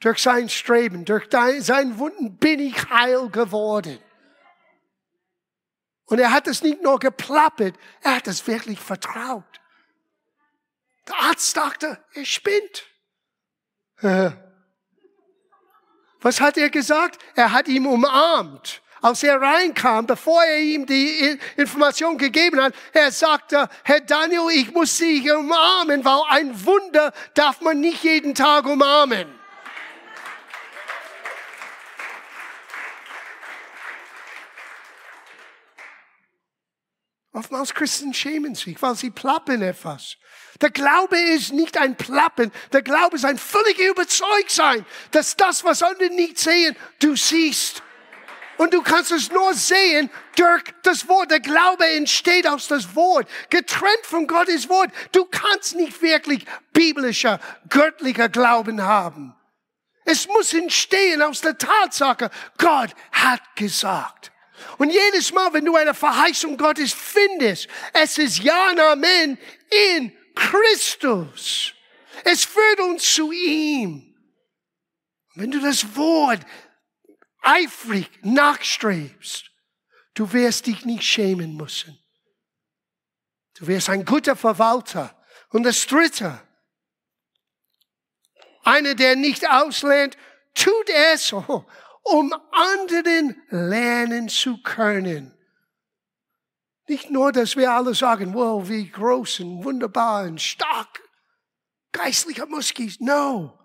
Durch 0.01 0.19
sein 0.19 0.49
Streben, 0.49 1.05
durch 1.05 1.29
sein 1.31 1.99
Wunden 1.99 2.37
bin 2.37 2.61
ich 2.61 2.91
heil 2.91 3.29
geworden. 3.31 3.99
Und 6.07 6.19
er 6.19 6.33
hat 6.33 6.47
es 6.47 6.63
nicht 6.63 6.83
nur 6.83 6.99
geplappert, 6.99 7.77
er 8.03 8.17
hat 8.17 8.29
es 8.29 8.47
wirklich 8.47 8.79
vertraut. 8.79 9.61
Der 11.09 11.17
Arzt 11.21 11.57
dachte, 11.57 12.05
er 12.15 12.25
spinnt. 12.25 12.85
Was 16.25 16.41
hat 16.41 16.57
er 16.57 16.71
gesagt? 16.71 17.19
Er 17.37 17.53
hat 17.53 17.69
ihn 17.69 17.87
umarmt. 17.87 18.81
Als 19.03 19.23
er 19.23 19.39
reinkam, 19.39 20.07
bevor 20.07 20.43
er 20.43 20.59
ihm 20.59 20.87
die 20.87 21.39
Information 21.59 22.17
gegeben 22.17 22.63
hat, 22.63 22.75
er 22.95 23.13
sagte, 23.13 23.69
Herr 23.83 24.01
Daniel, 24.01 24.49
ich 24.51 24.73
muss 24.73 24.97
Sie 24.97 25.31
umarmen, 25.31 26.03
weil 26.03 26.23
ein 26.31 26.65
Wunder 26.65 27.13
darf 27.35 27.61
man 27.61 27.79
nicht 27.81 28.03
jeden 28.03 28.35
Tag 28.35 28.65
umarmen. 28.65 29.29
Oftmals 37.35 37.75
Christen 37.75 38.15
schämen 38.15 38.55
sich, 38.55 38.81
weil 38.81 38.95
sie 38.95 39.11
plappern 39.11 39.61
etwas. 39.61 40.17
Der 40.61 40.71
Glaube 40.71 41.19
ist 41.19 41.53
nicht 41.53 41.77
ein 41.77 41.97
Plappen. 41.97 42.53
Der 42.73 42.83
Glaube 42.83 43.17
ist 43.17 43.25
ein 43.25 43.39
völliger 43.39 43.89
Überzeugtsein, 43.91 44.87
dass 45.11 45.37
das, 45.37 45.65
was 45.65 45.83
andere 45.83 46.11
nicht 46.11 46.39
sehen, 46.39 46.77
du 47.01 47.17
siehst. 47.17 47.83
Und 48.57 48.73
du 48.73 48.83
kannst 48.83 49.11
es 49.11 49.33
nur 49.33 49.53
sehen 49.55 50.11
durch 50.37 50.63
das 50.83 51.09
Wort. 51.09 51.31
Der 51.31 51.41
Glaube 51.41 51.87
entsteht 51.87 52.47
aus 52.47 52.69
das 52.69 52.95
Wort, 52.95 53.29
getrennt 53.51 54.05
von 54.05 54.27
Gottes 54.27 54.69
Wort. 54.69 54.91
Du 55.13 55.25
kannst 55.25 55.75
nicht 55.75 56.01
wirklich 56.03 56.45
biblischer, 56.73 57.41
göttlicher 57.69 58.29
Glauben 58.29 58.83
haben. 58.83 59.35
Es 60.05 60.29
muss 60.29 60.53
entstehen 60.53 61.23
aus 61.23 61.41
der 61.41 61.59
Tatsache, 61.59 62.31
Gott 62.59 62.91
hat 63.11 63.41
gesagt. 63.57 64.31
Und 64.79 64.91
jedes 64.91 65.33
Mal, 65.33 65.53
wenn 65.53 65.65
du 65.65 65.75
eine 65.75 65.95
Verheißung 65.95 66.57
Gottes 66.57 66.93
findest, 66.93 67.69
es 67.93 68.19
ist 68.19 68.39
Ja 68.39 68.71
und 68.71 68.81
Amen 68.81 69.39
in 69.97 70.13
Christus. 70.35 71.73
Es 72.25 72.45
führt 72.45 72.81
uns 72.81 73.15
zu 73.15 73.33
ihm. 73.33 74.15
Wenn 75.35 75.51
du 75.51 75.61
das 75.61 75.97
Wort 75.97 76.41
eifrig 77.43 78.09
nachstrebst, 78.23 79.51
du 80.15 80.33
wirst 80.33 80.67
dich 80.67 80.85
nicht 80.85 81.03
schämen 81.03 81.57
müssen. 81.57 81.99
Du 83.55 83.67
wirst 83.67 83.89
ein 83.91 84.05
guter 84.05 84.37
Verwalter. 84.37 85.17
Und 85.51 85.65
das 85.65 85.87
Dritte, 85.87 86.41
einer, 88.63 88.95
der 88.95 89.17
nicht 89.17 89.49
auslernt, 89.49 90.17
tut 90.55 90.89
es, 90.89 91.33
um 92.03 92.35
anderen 92.53 93.43
lernen 93.51 94.29
zu 94.29 94.63
können. 94.63 95.34
Nicht 96.87 97.11
nur, 97.11 97.33
dass 97.33 97.57
wir 97.57 97.73
alle 97.73 97.95
sagen, 97.95 98.35
wow, 98.35 98.69
wie 98.69 98.91
groß 98.91 99.41
und 99.41 99.65
wunderbar 99.65 100.25
und 100.25 100.41
stark, 100.41 101.01
geistlicher 101.93 102.47
Muskis. 102.47 103.01
No. 103.01 103.59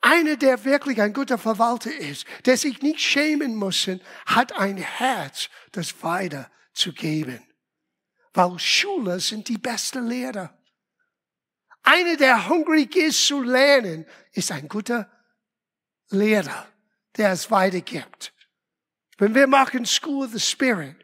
Einer, 0.00 0.36
der 0.36 0.64
wirklich 0.64 1.00
ein 1.02 1.12
guter 1.12 1.38
Verwalter 1.38 1.94
ist, 1.94 2.24
der 2.46 2.56
sich 2.56 2.80
nicht 2.82 3.00
schämen 3.00 3.56
muss, 3.56 3.88
hat 4.26 4.52
ein 4.52 4.76
Herz, 4.76 5.50
das 5.72 6.02
weiter 6.02 6.50
zu 6.72 6.92
geben. 6.92 7.42
Weil 8.32 8.58
Schüler 8.58 9.18
sind 9.18 9.48
die 9.48 9.58
besten 9.58 10.06
Lehrer. 10.06 10.56
Einer, 11.82 12.16
der 12.16 12.48
hungrig 12.48 12.94
ist 12.96 13.26
zu 13.26 13.42
lernen, 13.42 14.06
ist 14.32 14.52
ein 14.52 14.68
guter 14.68 15.10
Lehrer, 16.10 16.66
der 17.16 17.32
es 17.32 17.50
weitergibt. 17.50 18.32
Wenn 19.18 19.34
wir 19.34 19.46
machen 19.46 19.84
School 19.84 20.26
of 20.26 20.32
the 20.32 20.40
Spirit, 20.40 20.96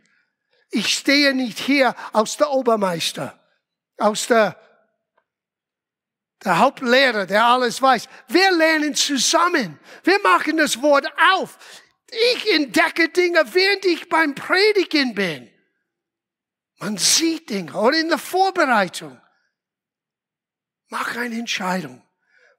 ich 0.74 0.94
stehe 0.94 1.34
nicht 1.34 1.58
hier 1.58 1.94
aus 2.12 2.36
der 2.36 2.50
Obermeister, 2.50 3.38
aus 3.98 4.26
der, 4.26 4.58
der 6.44 6.58
Hauptlehrer, 6.58 7.26
der 7.26 7.44
alles 7.44 7.80
weiß. 7.80 8.08
Wir 8.28 8.50
lernen 8.52 8.94
zusammen. 8.94 9.78
Wir 10.02 10.18
machen 10.20 10.56
das 10.56 10.82
Wort 10.82 11.06
auf. 11.34 11.58
Ich 12.34 12.52
entdecke 12.52 13.08
Dinge, 13.08 13.42
während 13.54 13.84
ich 13.84 14.08
beim 14.08 14.34
Predigen 14.34 15.14
bin. 15.14 15.50
Man 16.78 16.98
sieht 16.98 17.50
Dinge 17.50 17.72
oder 17.74 17.98
in 17.98 18.08
der 18.08 18.18
Vorbereitung. 18.18 19.20
Mach 20.90 21.16
eine 21.16 21.38
Entscheidung, 21.38 22.02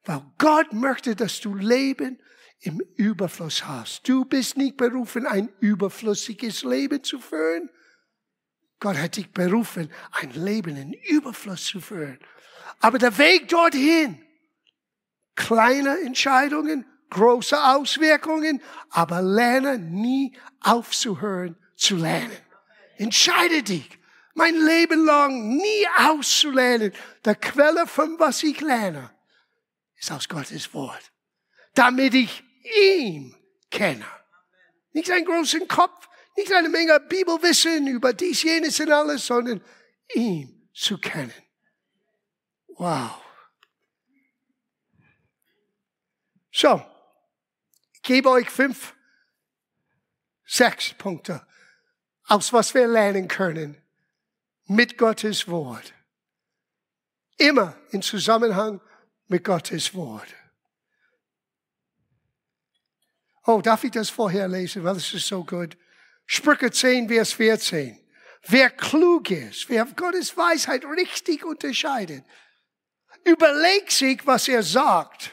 weil 0.03 0.21
Gott 0.37 0.73
möchte, 0.73 1.15
dass 1.15 1.39
du 1.39 1.53
Leben 1.53 2.19
im 2.59 2.79
Überfluss 2.95 3.65
hast. 3.65 4.07
Du 4.07 4.25
bist 4.25 4.57
nicht 4.57 4.77
berufen, 4.77 5.27
ein 5.27 5.49
überflüssiges 5.59 6.63
Leben 6.63 7.03
zu 7.03 7.19
führen. 7.19 7.69
Gott 8.85 8.97
hat 8.97 9.17
dich 9.17 9.31
berufen, 9.31 9.91
ein 10.11 10.29
Leben 10.33 10.77
in 10.77 10.93
Überfluss 10.93 11.65
zu 11.65 11.81
führen. 11.81 12.19
Aber 12.81 12.99
der 12.99 13.17
Weg 13.17 13.47
dorthin, 13.47 14.23
kleine 15.33 15.99
Entscheidungen, 16.01 16.85
große 17.09 17.59
Auswirkungen, 17.63 18.61
aber 18.91 19.23
lerne 19.23 19.79
nie 19.79 20.37
aufzuhören 20.61 21.57
zu 21.75 21.95
lernen. 21.95 22.37
Entscheide 22.97 23.63
dich, 23.63 23.89
mein 24.35 24.53
Leben 24.53 25.03
lang 25.03 25.57
nie 25.57 25.87
auszulernen. 25.97 26.93
Der 27.25 27.33
Quelle 27.33 27.87
von 27.87 28.19
was 28.19 28.43
ich 28.43 28.61
lerne, 28.61 29.09
ist 29.97 30.11
aus 30.11 30.29
Gottes 30.29 30.71
Wort. 30.75 31.11
Damit 31.73 32.13
ich 32.13 32.43
ihn 32.93 33.35
kenne. 33.71 34.05
Nicht 34.93 35.09
einen 35.09 35.25
großen 35.25 35.67
Kopf, 35.67 36.07
nicht 36.35 36.51
eine 36.51 36.69
Menge 36.69 36.99
Bibelwissen 36.99 37.87
über 37.87 38.13
dies, 38.13 38.43
jenes 38.43 38.79
und 38.79 38.91
alles, 38.91 39.25
sondern 39.25 39.63
ihn 40.13 40.69
zu 40.73 40.97
kennen. 40.97 41.33
Wow. 42.77 43.21
So, 46.51 46.85
ich 47.93 48.01
gebe 48.01 48.29
euch 48.29 48.49
fünf, 48.49 48.95
sechs 50.45 50.93
Punkte, 50.93 51.45
aus 52.27 52.53
was 52.53 52.73
wir 52.73 52.87
lernen 52.87 53.27
können 53.27 53.81
mit 54.65 54.97
Gottes 54.97 55.47
Wort. 55.47 55.93
Immer 57.37 57.77
in 57.91 58.01
Zusammenhang 58.01 58.81
mit 59.27 59.43
Gottes 59.43 59.93
Wort. 59.93 60.27
Oh, 63.45 63.61
darf 63.61 63.83
ich 63.83 63.91
das 63.91 64.09
vorher 64.09 64.47
lesen? 64.47 64.83
Weil 64.83 64.95
es 64.95 65.13
ist 65.13 65.27
so 65.27 65.43
gut. 65.43 65.77
Sprüche 66.25 66.71
10, 66.71 67.07
Vers 67.07 67.33
14. 67.33 67.99
Wer 68.47 68.69
klug 68.69 69.31
ist, 69.31 69.69
wer 69.69 69.85
Gottes 69.85 70.35
Weisheit 70.37 70.85
richtig 70.85 71.43
unterscheidet, 71.43 72.23
überlegt 73.23 73.91
sich, 73.91 74.25
was 74.25 74.47
er 74.47 74.63
sagt. 74.63 75.31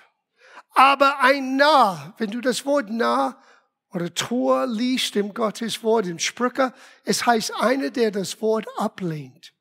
Aber 0.75 1.21
ein 1.21 1.57
Nah, 1.57 2.15
wenn 2.19 2.31
du 2.31 2.41
das 2.41 2.65
Wort 2.65 2.89
nah 2.91 3.43
oder 3.91 4.13
Tor 4.15 4.67
liest 4.67 5.17
im 5.17 5.35
Gottes 5.35 5.83
Wort, 5.83 6.07
im 6.07 6.19
Sprüche, 6.19 6.73
es 7.05 7.27
heißt 7.27 7.55
einer, 7.61 7.91
der 7.91 8.11
das 8.11 8.41
Wort 8.41 8.67
ablehnt. 8.79 9.53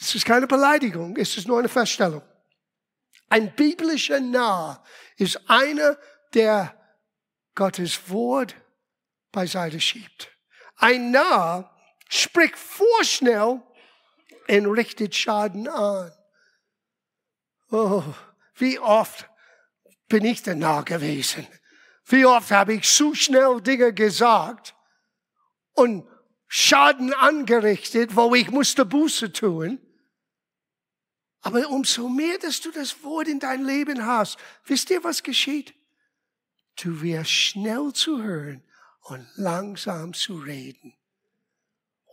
Es 0.00 0.16
ist 0.16 0.26
keine 0.26 0.48
Beleidigung, 0.48 1.16
es 1.16 1.36
ist 1.36 1.46
nur 1.46 1.60
eine 1.60 1.68
Feststellung. 1.68 2.22
Ein 3.28 3.54
biblischer 3.54 4.18
Nah 4.18 4.82
ist 5.16 5.40
einer, 5.48 5.96
der 6.34 6.76
Gottes 7.54 8.10
Wort 8.10 8.56
beiseite 9.32 9.80
schiebt. 9.80 10.30
Ein 10.76 11.10
Narr 11.10 11.74
spricht 12.08 12.56
vorschnell 12.56 13.62
und 14.48 14.66
richtet 14.66 15.14
Schaden 15.14 15.68
an. 15.68 16.12
Oh, 17.70 18.04
wie 18.56 18.78
oft 18.78 19.28
bin 20.08 20.24
ich 20.24 20.42
der 20.42 20.56
Narr 20.56 20.84
gewesen? 20.84 21.46
Wie 22.04 22.26
oft 22.26 22.50
habe 22.50 22.74
ich 22.74 22.88
zu 22.88 23.14
schnell 23.14 23.60
Dinge 23.62 23.94
gesagt 23.94 24.74
und 25.72 26.06
Schaden 26.54 27.14
angerichtet, 27.14 28.14
wo 28.14 28.34
ich 28.34 28.50
musste 28.50 28.84
Buße 28.84 29.32
tun. 29.32 29.80
Aber 31.40 31.66
umso 31.70 32.10
mehr, 32.10 32.36
dass 32.36 32.60
du 32.60 32.70
das 32.70 33.02
Wort 33.02 33.26
in 33.26 33.40
dein 33.40 33.64
Leben 33.64 34.04
hast, 34.04 34.36
wisst 34.66 34.90
ihr, 34.90 35.02
was 35.02 35.22
geschieht? 35.22 35.74
Du 36.76 37.00
wirst 37.00 37.30
schnell 37.30 37.94
zu 37.94 38.22
hören 38.22 38.62
und 39.02 39.26
langsam 39.36 40.14
zu 40.14 40.38
reden. 40.38 40.94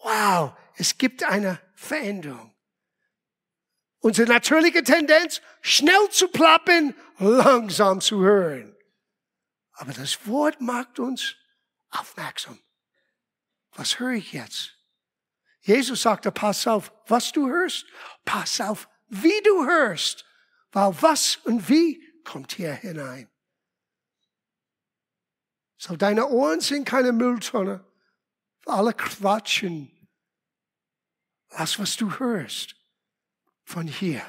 Wow, 0.04 0.54
es 0.76 0.98
gibt 0.98 1.24
eine 1.24 1.60
Veränderung. 1.76 2.54
Unsere 4.00 4.32
natürliche 4.32 4.84
Tendenz, 4.84 5.42
schnell 5.62 6.10
zu 6.10 6.30
plappen, 6.30 6.96
langsam 7.18 8.00
zu 8.00 8.22
hören. 8.22 8.76
Aber 9.74 9.94
das 9.94 10.26
Wort 10.26 10.62
macht 10.62 11.00
uns 11.00 11.36
aufmerksam. 11.90 12.60
Was 13.74 14.00
höre 14.00 14.14
ich 14.14 14.34
jetzt? 14.34 14.76
Jesus 15.62 16.02
sagte, 16.02 16.32
pass 16.32 16.66
auf, 16.68 16.92
was 17.08 17.32
du 17.32 17.48
hörst. 17.48 17.86
Pass 18.26 18.62
auf, 18.62 18.90
wie 19.08 19.42
du 19.44 19.66
hörst. 19.66 20.26
Weil 20.72 20.96
was 21.02 21.38
und 21.44 21.68
wie 21.70 22.04
kommt 22.24 22.54
hier 22.54 22.74
hinein. 22.74 23.30
So, 25.80 25.96
deine 25.96 26.28
Ohren 26.28 26.60
sind 26.60 26.84
keine 26.84 27.14
Mülltonne. 27.14 27.86
Alle 28.66 28.94
quatschen. 28.94 29.90
Lass, 31.52 31.80
was 31.80 31.96
du 31.96 32.20
hörst. 32.20 32.76
Von 33.64 33.88
hier. 33.88 34.22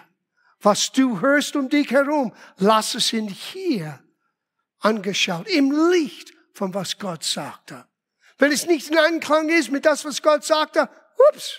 Was 0.61 0.93
du 0.93 1.21
hörst 1.21 1.57
um 1.57 1.69
dich 1.69 1.91
herum, 1.91 2.33
lass 2.59 2.95
es 2.95 3.13
in 3.13 3.27
hier 3.27 3.99
angeschaut. 4.79 5.49
Im 5.49 5.73
Licht 5.91 6.33
von 6.55 6.73
was 6.73 6.99
Gott 6.99 7.25
sagte. 7.25 7.85
Wenn 8.39 8.53
es 8.53 8.67
nicht 8.67 8.89
in 8.89 8.99
Einklang 8.99 9.49
ist 9.49 9.73
mit 9.73 9.85
das, 9.85 10.05
was 10.05 10.23
Gott 10.23 10.45
sagte, 10.45 10.89
ups, 11.31 11.59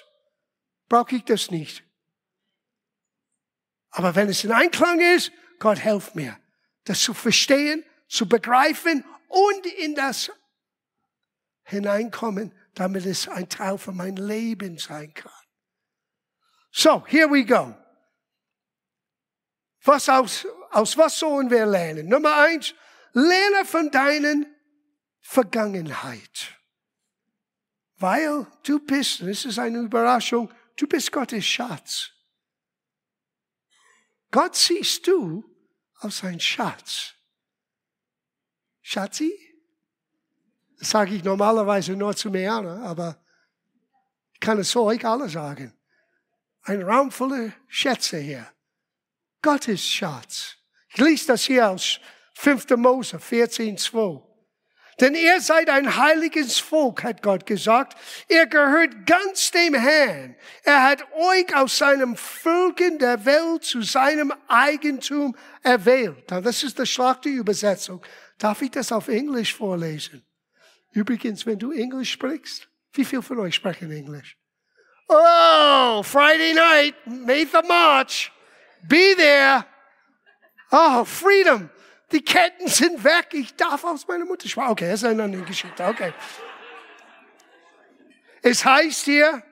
brauche 0.88 1.17
ich 1.17 1.25
das 1.25 1.51
nicht. 1.51 1.84
Aber 3.89 4.15
wenn 4.15 4.30
es 4.30 4.43
in 4.45 4.54
Einklang 4.54 5.01
ist, 5.01 5.34
Gott 5.60 5.80
helft 5.80 6.15
mir, 6.15 6.39
das 6.86 7.01
zu 7.01 7.13
verstehen, 7.13 7.84
zu 8.08 8.27
begreifen 8.30 9.04
und 9.32 9.65
in 9.65 9.96
das 9.96 10.32
hineinkommen, 11.63 12.54
damit 12.74 13.06
es 13.06 13.28
ein 13.28 13.48
Teil 13.48 13.78
von 13.78 13.96
meinem 13.96 14.17
Leben 14.17 14.78
sein 14.78 15.13
kann. 15.13 15.32
So, 16.72 17.06
here 17.06 17.30
we 17.30 17.46
go. 17.46 17.76
Was 19.84 20.10
aus, 20.10 20.46
aus 20.72 20.98
was 20.98 21.17
sollen 21.17 21.50
wir 21.50 21.65
lernen? 21.65 22.08
Nummer 22.08 22.36
eins, 22.38 22.74
lerne 23.13 23.65
von 23.65 23.89
deinen 23.89 24.46
Vergangenheit. 25.22 26.58
Weil 27.98 28.48
du 28.63 28.80
bist, 28.80 29.22
das 29.22 29.46
ist 29.46 29.60
eine 29.60 29.80
Überraschung, 29.80 30.52
du 30.76 30.88
bist 30.88 31.12
Gottes 31.12 31.46
Schatz. 31.46 32.12
Gott 34.32 34.56
siehst 34.56 35.08
du 35.08 35.44
als 36.00 36.24
ein 36.24 36.39
Schatz. 36.39 37.15
Schatzi? 38.82 39.38
Das 40.80 40.89
sage 40.89 41.15
ich 41.15 41.24
normalerweise 41.24 41.96
nur 41.96 42.15
zu 42.15 42.30
Meana, 42.32 42.84
aber 42.84 43.17
ich 44.34 44.39
kann 44.39 44.58
es 44.58 44.72
so 44.72 44.86
euch 44.86 45.06
alle 45.06 45.30
sagen. 45.30 45.74
Ein 46.63 46.82
Raum 46.82 47.12
voller 47.12 47.54
Schätze 47.67 48.17
hier. 48.17 48.48
Gottes 49.41 49.84
Schatz. 49.84 50.58
Ich 50.89 50.98
lese 50.98 51.28
das 51.28 51.44
hier 51.44 51.70
aus 51.70 52.00
5. 52.36 52.70
Mose 52.78 53.20
14, 53.20 53.78
2. 53.78 54.22
Denn 55.00 55.15
ihr 55.15 55.41
seid 55.41 55.70
ein 55.70 55.98
heiliges 55.98 56.60
Volk, 56.60 57.04
hat 57.04 57.24
Gott 57.24 57.48
gesagt. 57.48 57.98
Ihr 58.28 58.46
gehört 58.46 59.08
ganz 59.08 59.50
dem 59.50 59.74
Herrn. 59.74 60.36
Er 60.63 60.84
hat 60.84 61.12
euch 61.13 61.56
aus 61.56 61.78
seinem 61.80 62.15
Völkern 62.15 63.00
der 63.00 63.26
Welt 63.26 63.63
zu 63.63 63.82
seinem 63.82 64.32
Eigentum 64.48 65.36
erwählt. 65.63 66.30
Das 66.30 66.62
ist 66.62 66.78
die 66.78 66.86
Schlachterübersetzung. 66.86 68.04
Darf 68.41 68.63
ich 68.63 68.71
das 68.71 68.91
auf 68.91 69.08
Englisch 69.08 69.54
vorlesen? 69.54 70.25
Übrigens, 70.89 71.45
wenn 71.45 71.60
du 71.60 71.71
Englisch 71.71 72.12
sprichst, 72.12 72.67
wie 72.93 73.06
viele 73.06 73.21
von 73.21 73.38
euch 73.39 73.54
sprechen 73.54 73.91
Englisch? 73.91 74.36
Oh, 75.08 76.01
Friday 76.01 76.56
night, 76.56 76.95
May 77.06 77.45
the 77.45 77.62
March, 77.67 78.32
be 78.82 79.13
there. 79.15 79.63
Oh, 80.71 81.06
freedom. 81.06 81.69
Die 82.12 82.23
Ketten 82.23 82.67
sind 82.67 83.04
weg. 83.04 83.27
Ich 83.34 83.56
darf 83.56 83.84
aus 83.84 84.08
meiner 84.08 84.25
Mutter 84.25 84.49
sprechen. 84.49 84.71
Okay, 84.71 84.89
das 84.89 85.04
ist 85.04 85.10
eine 85.10 85.21
andere 85.21 85.43
Geschichte. 85.43 85.86
Okay. 85.86 86.12
Es 88.41 88.65
heißt 88.65 89.06
hier, 89.06 89.43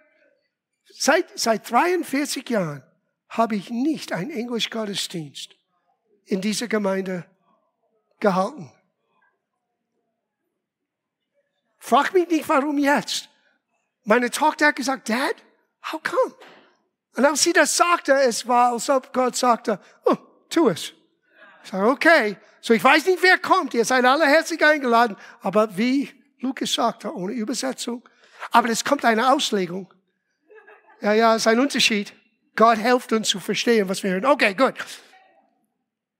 seit, 0.85 1.37
seit 1.37 1.69
43 1.69 2.49
Jahren 2.49 2.83
habe 3.27 3.55
ich 3.55 3.69
nicht 3.69 4.13
einen 4.13 4.31
Englisch-Gottesdienst 4.31 5.55
in 6.25 6.41
dieser 6.41 6.67
Gemeinde 6.67 7.25
gehalten. 8.19 8.73
Frag 11.89 12.13
mich 12.13 12.29
nicht, 12.29 12.47
warum 12.47 12.77
jetzt. 12.77 13.29
Meine 14.03 14.29
Tochter 14.29 14.67
hat 14.67 14.75
gesagt, 14.75 15.09
Dad, 15.09 15.33
how 15.91 15.99
come? 16.03 16.35
Und 17.15 17.25
als 17.25 17.41
sie 17.41 17.51
das 17.51 17.75
sagte, 17.75 18.13
es 18.13 18.47
war, 18.47 18.73
als 18.73 18.91
ob 18.91 19.11
Gott 19.11 19.35
sagte, 19.35 19.79
oh, 20.05 20.15
tu 20.51 20.69
es. 20.69 20.93
Ich 21.63 21.71
sage, 21.71 21.89
okay. 21.89 22.37
So, 22.61 22.75
ich 22.75 22.83
weiß 22.83 23.07
nicht, 23.07 23.23
wer 23.23 23.39
kommt. 23.39 23.73
Ihr 23.73 23.85
seid 23.85 24.05
alle 24.05 24.27
herzlich 24.27 24.63
eingeladen. 24.63 25.17
Aber 25.41 25.75
wie 25.77 26.11
Lukas 26.37 26.75
sagte, 26.75 27.11
ohne 27.11 27.33
Übersetzung. 27.33 28.07
Aber 28.51 28.69
es 28.69 28.85
kommt 28.85 29.03
eine 29.03 29.33
Auslegung. 29.33 29.91
Ja, 31.01 31.13
ja, 31.13 31.35
es 31.35 31.41
ist 31.41 31.47
ein 31.47 31.59
Unterschied. 31.59 32.13
Gott 32.55 32.77
hilft 32.77 33.13
uns 33.13 33.29
zu 33.29 33.39
verstehen, 33.39 33.89
was 33.89 34.03
wir 34.03 34.11
hören. 34.11 34.25
Okay, 34.27 34.53
gut. 34.53 34.75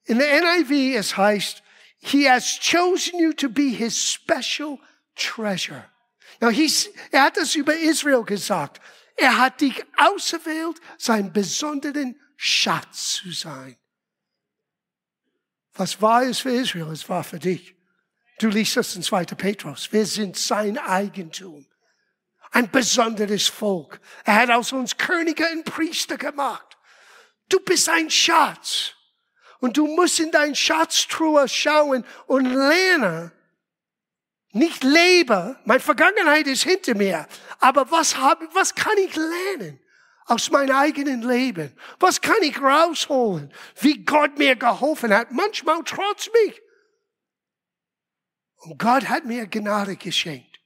In 0.05 0.17
der 0.17 0.41
NIV, 0.41 0.97
es 0.97 1.15
heißt, 1.15 1.62
He 2.01 2.27
has 2.27 2.60
chosen 2.60 3.19
you 3.19 3.34
to 3.34 3.49
be 3.49 3.69
his 3.69 3.95
special 3.95 4.79
treasure. 5.19 5.86
He's, 6.51 6.89
er 7.12 7.23
hat 7.23 7.38
das 7.38 7.55
über 7.55 7.75
Israel 7.75 8.23
gesagt. 8.23 8.79
Er 9.15 9.38
hat 9.38 9.62
dich 9.62 9.84
auserwählt, 9.97 10.79
sein 10.97 11.34
besonderen 11.34 12.19
Schatz 12.38 13.13
zu 13.15 13.32
sein. 13.32 13.77
Was 15.73 16.01
war 16.01 16.23
es 16.23 16.39
für 16.39 16.51
Israel, 16.51 16.91
es 16.91 17.08
war 17.10 17.23
für 17.23 17.39
dich. 17.39 17.75
Du 18.39 18.47
liest 18.47 18.77
das 18.77 18.95
in 18.95 19.03
2. 19.03 19.25
Petrus. 19.25 19.91
Wir 19.91 20.05
sind 20.05 20.38
sein 20.38 20.77
Eigentum. 20.77 21.65
Ein 22.51 22.71
besonderes 22.71 23.47
Volk. 23.47 23.99
Er 24.23 24.36
hat 24.36 24.49
aus 24.49 24.71
uns 24.71 24.97
Könige 24.97 25.45
und 25.51 25.65
Priester 25.65 26.17
gemacht. 26.17 26.77
Du 27.49 27.60
bist 27.60 27.89
ein 27.89 28.10
Schatz. 28.10 28.93
Und 29.60 29.75
du 29.75 29.88
musst 29.88 30.19
in 30.21 30.32
dein 30.32 30.55
Schatztruhe 30.55 31.47
schauen 31.49 32.05
und 32.27 32.45
lernen. 32.45 33.32
Nicht 34.51 34.83
lebe. 34.83 35.59
Meine 35.65 35.79
Vergangenheit 35.79 36.47
ist 36.47 36.63
hinter 36.63 36.95
mir. 36.95 37.27
Aber 37.59 37.91
was 37.91 38.17
habe, 38.17 38.47
was 38.53 38.73
kann 38.73 38.97
ich 38.97 39.15
lernen? 39.15 39.79
Aus 40.25 40.51
meinem 40.51 40.75
eigenen 40.75 41.21
Leben. 41.21 41.75
Was 41.99 42.21
kann 42.21 42.41
ich 42.41 42.59
rausholen? 42.59 43.53
Wie 43.79 44.03
Gott 44.03 44.38
mir 44.38 44.55
geholfen 44.55 45.13
hat. 45.13 45.31
Manchmal 45.31 45.83
trotz 45.83 46.29
mich. 46.45 46.62
Und 48.57 48.77
Gott 48.77 49.07
hat 49.07 49.25
mir 49.25 49.47
Gnade 49.47 49.95
geschenkt. 49.95 50.59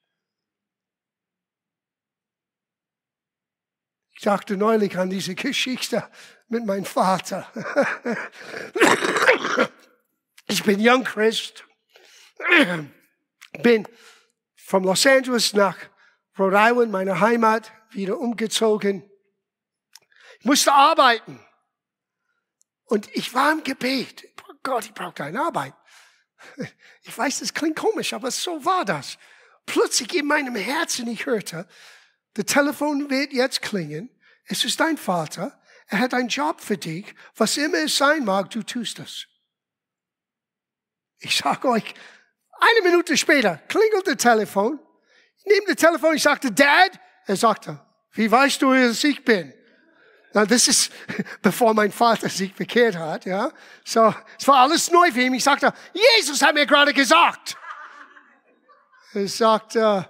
Ich 4.16 4.22
dachte 4.22 4.56
neulich 4.56 4.98
an 4.98 5.10
diese 5.10 5.36
Geschichte 5.36 6.10
mit 6.48 6.66
meinem 6.66 6.86
Vater. 6.86 7.52
Ich 10.46 10.62
bin 10.64 10.78
Young 10.80 11.04
Christ, 11.04 11.66
bin 13.62 13.88
von 14.56 14.84
Los 14.84 15.06
Angeles 15.06 15.54
nach 15.54 15.78
Rhode 16.38 16.58
Island, 16.58 16.92
meine 16.92 17.20
Heimat, 17.20 17.72
wieder 17.92 18.18
umgezogen. 18.18 19.10
Ich 20.40 20.46
musste 20.46 20.74
arbeiten. 20.74 21.40
Und 22.86 23.08
ich 23.16 23.34
war 23.34 23.52
im 23.52 23.64
Gebet. 23.64 24.30
Gott, 24.64 24.86
ich 24.86 24.94
brauche 24.94 25.24
eine 25.24 25.42
Arbeit. 25.42 25.74
Ich 27.06 27.18
weiß, 27.18 27.40
das 27.40 27.54
klingt 27.54 27.76
komisch, 27.76 28.14
aber 28.14 28.32
so 28.32 28.64
war 28.64 28.86
das. 28.86 29.18
Plötzlich 29.66 30.16
in 30.16 30.26
meinem 30.26 30.56
Herzen, 30.56 31.06
ich 31.10 31.26
hörte, 31.26 31.68
das 32.34 32.46
Telefon 32.46 33.10
wird 33.10 33.34
jetzt 33.34 33.62
klingen. 33.62 34.10
Es 34.46 34.64
ist 34.64 34.80
dein 34.80 34.98
Vater. 34.98 35.62
Er 35.88 36.00
hat 36.00 36.14
einen 36.14 36.30
Job 36.30 36.62
für 36.62 36.78
dich. 36.78 37.14
Was 37.36 37.58
immer 37.58 37.80
es 37.80 37.98
sein 37.98 38.24
mag, 38.24 38.50
du 38.52 38.64
tust 38.64 39.00
es. 39.00 39.28
Ich 41.20 41.36
sage 41.36 41.68
euch, 41.68 41.94
eine 42.64 42.90
Minute 42.90 43.18
später 43.18 43.60
klingelt 43.68 44.08
das 44.08 44.18
Telefon. 44.18 44.80
Ich 45.38 45.46
nehme 45.46 45.68
das 45.68 45.76
Telefon, 45.76 46.16
ich 46.16 46.24
sagte, 46.24 46.52
Dad. 46.52 47.00
Er 47.26 47.36
sagte, 47.36 47.80
wie 48.14 48.30
weißt 48.30 48.62
du, 48.62 48.74
dass 48.74 49.04
ich 49.04 49.24
bin? 49.24 49.54
Na, 50.34 50.46
das 50.46 50.68
ist, 50.68 50.92
bevor 51.42 51.74
mein 51.74 51.92
Vater 51.92 52.28
sich 52.28 52.54
bekehrt 52.54 52.96
hat, 52.96 53.26
ja. 53.26 53.52
So, 53.86 54.14
es 54.40 54.48
war 54.48 54.58
alles 54.58 54.92
neu 54.92 55.12
für 55.12 55.22
ihn. 55.22 55.34
Ich 55.34 55.44
sagte, 55.44 55.72
Jesus 55.94 56.42
hat 56.42 56.54
mir 56.56 56.66
gerade 56.66 56.94
gesagt. 56.94 57.56
Er 59.14 59.28
sagte, 59.28 60.08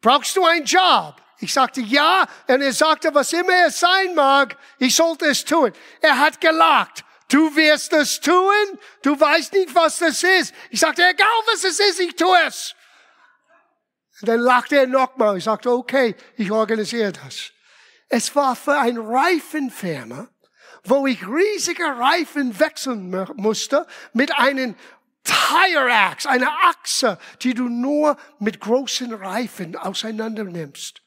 brauchst 0.00 0.34
du 0.36 0.44
einen 0.44 0.64
Job? 0.64 1.16
Ich 1.38 1.52
sagte, 1.52 1.82
ja. 1.82 2.26
Und 2.48 2.62
er 2.62 2.72
sagte, 2.72 3.14
was 3.14 3.32
immer 3.32 3.66
es 3.66 3.78
sein 3.78 4.14
mag, 4.14 4.56
ich 4.78 4.96
sollte 4.96 5.26
es 5.26 5.44
tun. 5.44 5.72
Er 6.00 6.18
hat 6.18 6.40
gelacht. 6.40 7.04
Du 7.28 7.54
wirst 7.56 7.92
es 7.92 8.20
tun. 8.20 8.78
Du 9.02 9.18
weißt 9.18 9.52
nicht, 9.52 9.74
was 9.74 9.98
das 9.98 10.22
ist. 10.22 10.54
Ich 10.70 10.80
sagte, 10.80 11.02
egal 11.06 11.28
was 11.52 11.64
es 11.64 11.80
ist, 11.80 12.00
ich 12.00 12.14
tue 12.14 12.38
es. 12.46 12.74
Und 14.20 14.28
dann 14.28 14.40
lachte 14.40 14.76
er 14.76 14.86
nochmal. 14.86 15.36
Ich 15.36 15.44
sagte, 15.44 15.70
okay, 15.70 16.14
ich 16.36 16.50
organisiere 16.50 17.12
das. 17.12 17.52
Es 18.08 18.34
war 18.36 18.54
für 18.54 18.78
ein 18.78 18.96
Reifenfirma, 18.98 20.28
wo 20.84 21.06
ich 21.06 21.26
riesige 21.26 21.84
Reifen 21.84 22.58
wechseln 22.58 23.10
musste 23.34 23.86
mit 24.12 24.32
einem 24.32 24.76
Tire 25.24 25.92
Axe, 25.92 26.30
einer 26.30 26.52
Achse, 26.62 27.18
die 27.42 27.54
du 27.54 27.68
nur 27.68 28.16
mit 28.38 28.60
großen 28.60 29.12
Reifen 29.12 29.74
auseinander 29.74 30.44
nimmst. 30.44 31.02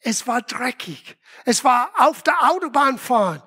Es 0.00 0.26
war 0.26 0.40
dreckig. 0.42 1.16
Es 1.44 1.64
war 1.64 1.92
auf 1.98 2.22
der 2.22 2.50
Autobahn 2.50 2.98
fahren. 2.98 3.42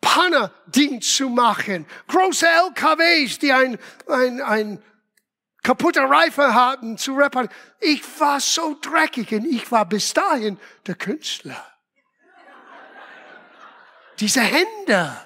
Panne-Dienst 0.00 1.16
zu 1.16 1.28
machen. 1.28 1.86
Große 2.08 2.46
LKWs, 2.46 3.38
die 3.38 3.52
ein, 3.52 3.78
ein, 4.06 4.40
ein 4.40 4.82
kaputter 5.62 6.04
Reifen 6.04 6.54
hatten, 6.54 6.98
zu 6.98 7.14
reparieren. 7.14 7.54
Ich 7.80 8.02
war 8.20 8.40
so 8.40 8.76
dreckig 8.80 9.32
und 9.32 9.44
ich 9.44 9.70
war 9.70 9.84
bis 9.84 10.12
dahin 10.14 10.58
der 10.86 10.94
Künstler. 10.94 11.64
Diese 14.18 14.40
Hände, 14.40 15.16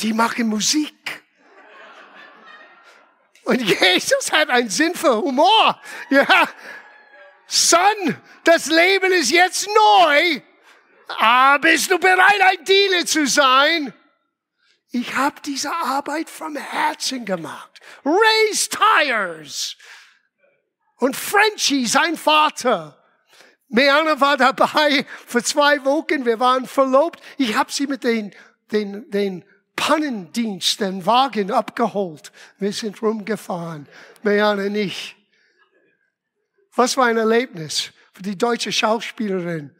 die 0.00 0.12
machen 0.12 0.48
Musik. 0.48 1.22
Und 3.44 3.60
Jesus 3.60 4.32
hat 4.32 4.50
einen 4.50 4.68
Sinn 4.68 4.94
für 4.94 5.16
Humor. 5.22 5.80
Ja. 6.10 6.26
Son, 7.46 7.80
das 8.42 8.66
Leben 8.66 9.12
ist 9.12 9.30
jetzt 9.30 9.68
neu. 9.68 10.40
Ah, 11.08 11.58
bist 11.58 11.90
du 11.90 11.98
bereit, 11.98 12.40
ein 12.40 12.64
Dealer 12.64 13.06
zu 13.06 13.26
sein? 13.26 13.92
Ich 14.90 15.14
habe 15.14 15.40
diese 15.44 15.72
Arbeit 15.72 16.30
vom 16.30 16.56
Herzen 16.56 17.24
gemacht. 17.24 17.80
Raise 18.04 18.68
Tires. 18.68 19.76
Und 20.98 21.14
Frenchie, 21.16 21.86
sein 21.86 22.16
Vater, 22.16 22.96
Meana 23.68 24.20
war 24.20 24.36
dabei 24.36 25.04
für 25.26 25.42
zwei 25.42 25.84
Wochen. 25.84 26.24
Wir 26.24 26.40
waren 26.40 26.66
verlobt. 26.66 27.20
Ich 27.36 27.56
habe 27.56 27.70
sie 27.70 27.86
mit 27.86 28.04
den, 28.04 28.34
den, 28.72 29.10
den 29.10 29.44
Pannendienst, 29.74 30.80
den 30.80 31.04
Wagen 31.04 31.50
abgeholt. 31.50 32.32
Wir 32.58 32.72
sind 32.72 33.02
rumgefahren. 33.02 33.88
Meana 34.22 34.68
nicht. 34.68 35.16
Was 36.74 36.96
war 36.96 37.06
ein 37.06 37.16
Erlebnis 37.16 37.92
für 38.16 38.22
die 38.22 38.38
deutsche 38.38 38.72
Schauspielerin. 38.72 39.76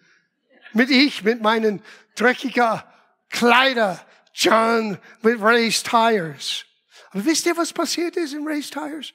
Mit 0.77 0.91
ich, 0.91 1.25
mit 1.25 1.43
meinen 1.43 1.83
dreckigen 2.15 2.83
Kleider, 3.31 4.01
John, 4.33 4.99
mit 5.23 5.41
Ray's 5.41 5.83
Tires. 5.83 6.65
Aber 7.11 7.25
wisst 7.25 7.47
ihr, 7.47 7.57
was 7.57 7.73
passiert 7.73 8.17
ist 8.17 8.35
in 8.35 8.47
Ray's 8.47 8.71
Tires? 8.71 9.13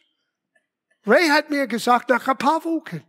Ray 1.06 1.28
hat 1.30 1.50
mir 1.50 1.68
gesagt, 1.68 2.10
nach 2.10 2.28
ein 2.28 2.38
paar 2.38 2.64
Wochen, 2.66 3.04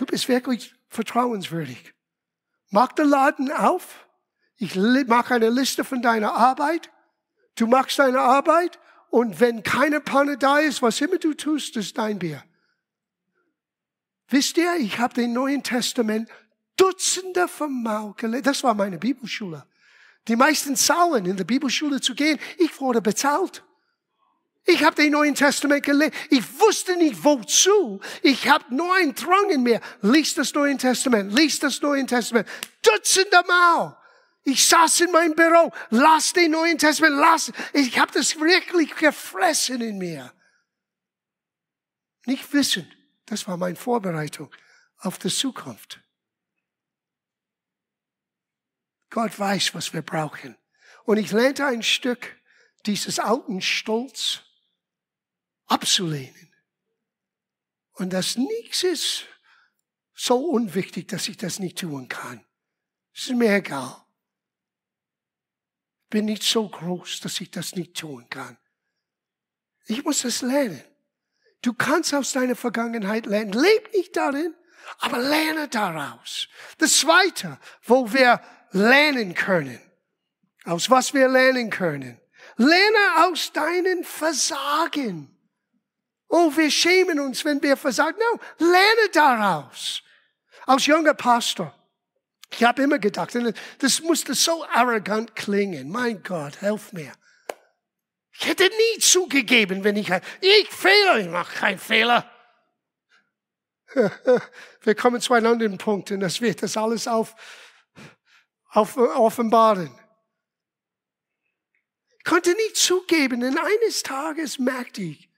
Du 0.00 0.06
bist 0.06 0.28
wirklich 0.28 0.74
vertrauenswürdig. 0.88 1.92
Mach 2.70 2.90
den 2.92 3.10
Laden 3.10 3.52
auf. 3.52 4.06
Ich 4.56 4.74
mache 4.74 5.34
eine 5.34 5.50
Liste 5.50 5.84
von 5.84 6.00
deiner 6.00 6.32
Arbeit. 6.32 6.90
Du 7.56 7.66
machst 7.66 7.98
deine 7.98 8.20
Arbeit. 8.20 8.78
Und 9.10 9.40
wenn 9.40 9.62
keine 9.62 10.00
Panne 10.00 10.38
da 10.38 10.58
ist, 10.58 10.80
was 10.80 11.02
immer 11.02 11.18
du 11.18 11.34
tust, 11.34 11.76
ist 11.76 11.98
dein 11.98 12.18
Bier. 12.18 12.42
Wisst 14.28 14.56
ihr, 14.56 14.74
ich 14.76 14.98
habe 14.98 15.12
den 15.12 15.34
Neuen 15.34 15.62
Testament 15.62 16.30
Dutzende 16.80 17.46
von 17.46 17.82
Mal 17.82 18.14
gelesen. 18.16 18.44
Das 18.44 18.62
war 18.62 18.74
meine 18.74 18.98
Bibelschule. 18.98 19.66
Die 20.28 20.36
meisten 20.36 20.76
zahlen, 20.76 21.26
in 21.26 21.36
der 21.36 21.44
Bibelschule 21.44 22.00
zu 22.00 22.14
gehen. 22.14 22.38
Ich 22.56 22.80
wurde 22.80 23.02
bezahlt. 23.02 23.62
Ich 24.64 24.82
habe 24.84 24.96
den 24.96 25.12
Neuen 25.12 25.34
Testament 25.34 25.84
gelesen. 25.84 26.12
Ich 26.30 26.60
wusste 26.60 26.96
nicht 26.96 27.22
wozu. 27.22 28.00
Ich 28.22 28.48
habe 28.48 28.74
nur 28.74 28.94
einen 28.94 29.14
Drang 29.14 29.50
in 29.50 29.62
mir. 29.62 29.80
Lies 30.00 30.34
das 30.34 30.54
Neue 30.54 30.76
Testament, 30.76 31.32
lies 31.32 31.58
das 31.58 31.80
Neue 31.82 32.06
Testament. 32.06 32.48
Dutzende 32.82 33.42
Mal. 33.46 33.96
Ich 34.44 34.66
saß 34.66 35.02
in 35.02 35.12
meinem 35.12 35.34
Büro, 35.34 35.70
las 35.90 36.32
den 36.32 36.52
Neuen 36.52 36.78
Testament, 36.78 37.16
las. 37.16 37.52
Ich 37.74 37.98
habe 37.98 38.12
das 38.12 38.38
wirklich 38.38 38.94
gefressen 38.96 39.80
in 39.82 39.98
mir. 39.98 40.32
Nicht 42.24 42.50
wissen. 42.52 42.90
Das 43.26 43.46
war 43.46 43.56
meine 43.56 43.76
Vorbereitung 43.76 44.50
auf 44.98 45.18
die 45.18 45.28
Zukunft. 45.28 46.00
Gott 49.10 49.38
weiß, 49.38 49.74
was 49.74 49.92
wir 49.92 50.02
brauchen. 50.02 50.56
Und 51.04 51.18
ich 51.18 51.32
lernte 51.32 51.66
ein 51.66 51.82
Stück 51.82 52.36
dieses 52.86 53.18
alten 53.18 53.60
Stolz 53.60 54.40
abzulehnen. 55.66 56.52
Und 57.92 58.12
dass 58.12 58.36
nichts 58.36 58.82
ist 58.82 59.26
so 60.14 60.36
unwichtig, 60.36 61.08
dass 61.08 61.28
ich 61.28 61.36
das 61.36 61.58
nicht 61.58 61.78
tun 61.78 62.08
kann. 62.08 62.44
Es 63.14 63.22
ist 63.22 63.36
mir 63.36 63.54
egal. 63.54 64.04
Bin 66.08 66.24
nicht 66.24 66.42
so 66.42 66.68
groß, 66.68 67.20
dass 67.20 67.40
ich 67.40 67.50
das 67.50 67.74
nicht 67.74 67.96
tun 67.96 68.28
kann. 68.30 68.58
Ich 69.86 70.04
muss 70.04 70.22
das 70.22 70.42
lernen. 70.42 70.82
Du 71.62 71.74
kannst 71.74 72.14
aus 72.14 72.32
deiner 72.32 72.56
Vergangenheit 72.56 73.26
lernen. 73.26 73.52
Leb 73.52 73.92
nicht 73.92 74.16
darin, 74.16 74.54
aber 74.98 75.18
lerne 75.18 75.68
daraus. 75.68 76.48
Das 76.78 76.98
Zweite, 76.98 77.58
wo 77.82 78.12
wir 78.12 78.40
lernen 78.72 79.34
können, 79.34 79.80
aus 80.64 80.90
was 80.90 81.14
wir 81.14 81.28
lernen 81.28 81.70
können, 81.70 82.20
Lerne 82.56 83.26
aus 83.26 83.52
deinen 83.52 84.04
Versagen. 84.04 85.34
Oh, 86.28 86.54
wir 86.54 86.70
schämen 86.70 87.18
uns, 87.18 87.44
wenn 87.44 87.62
wir 87.62 87.76
versagen. 87.76 88.18
No, 88.18 88.38
lerne 88.58 89.08
daraus. 89.12 90.02
Als 90.66 90.84
junger 90.84 91.14
Pastor. 91.14 91.74
Ich 92.52 92.62
habe 92.62 92.82
immer 92.82 92.98
gedacht, 92.98 93.34
das 93.78 94.02
musste 94.02 94.34
so 94.34 94.64
arrogant 94.66 95.34
klingen. 95.34 95.88
Mein 95.90 96.22
Gott, 96.22 96.60
helf 96.60 96.92
mir. 96.92 97.12
Ich 98.32 98.46
hätte 98.46 98.64
nie 98.64 99.00
zugegeben, 99.00 99.82
wenn 99.82 99.96
ich, 99.96 100.10
ich 100.40 100.68
fehle, 100.68 101.20
ich 101.20 101.28
mache 101.28 101.54
keinen 101.54 101.78
Fehler. 101.78 102.30
Wir 104.82 104.94
kommen 104.94 105.20
zu 105.20 105.32
einem 105.34 105.52
anderen 105.52 105.78
Punkt 105.78 106.10
und 106.10 106.20
das 106.20 106.40
wird 106.40 106.62
das 106.62 106.76
alles 106.76 107.08
auf, 107.08 107.34
auf, 108.70 108.96
offenbaren. 108.96 109.90
Ich 112.18 112.24
konnte 112.24 112.50
nie 112.50 112.72
zugeben, 112.74 113.40
denn 113.40 113.58
eines 113.58 114.02
Tages 114.02 114.58
merkte 114.58 115.02
ich, 115.02 115.30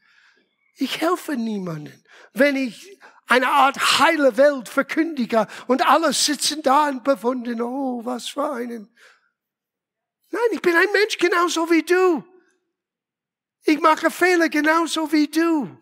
ich 0.77 1.01
helfe 1.01 1.37
niemanden, 1.37 2.05
wenn 2.33 2.57
ich 2.57 2.99
eine 3.27 3.49
Art 3.49 3.99
heile 3.99 4.37
Welt 4.37 4.69
verkündige 4.69 5.47
und 5.67 5.87
alle 5.89 6.13
sitzen 6.13 6.63
da 6.63 6.89
und 6.89 7.05
bewundern, 7.05 7.63
oh, 7.63 8.05
was 8.05 8.29
für 8.29 8.51
einen. 8.51 8.95
Nein, 10.31 10.43
ich 10.51 10.61
bin 10.61 10.75
ein 10.75 10.93
Mensch 10.93 11.19
genauso 11.19 11.71
wie 11.71 11.83
du. 11.83 12.25
Ich 13.65 13.81
mache 13.81 14.11
Fehler 14.11 14.49
genauso 14.49 15.13
wie 15.13 15.29
du. 15.29 15.79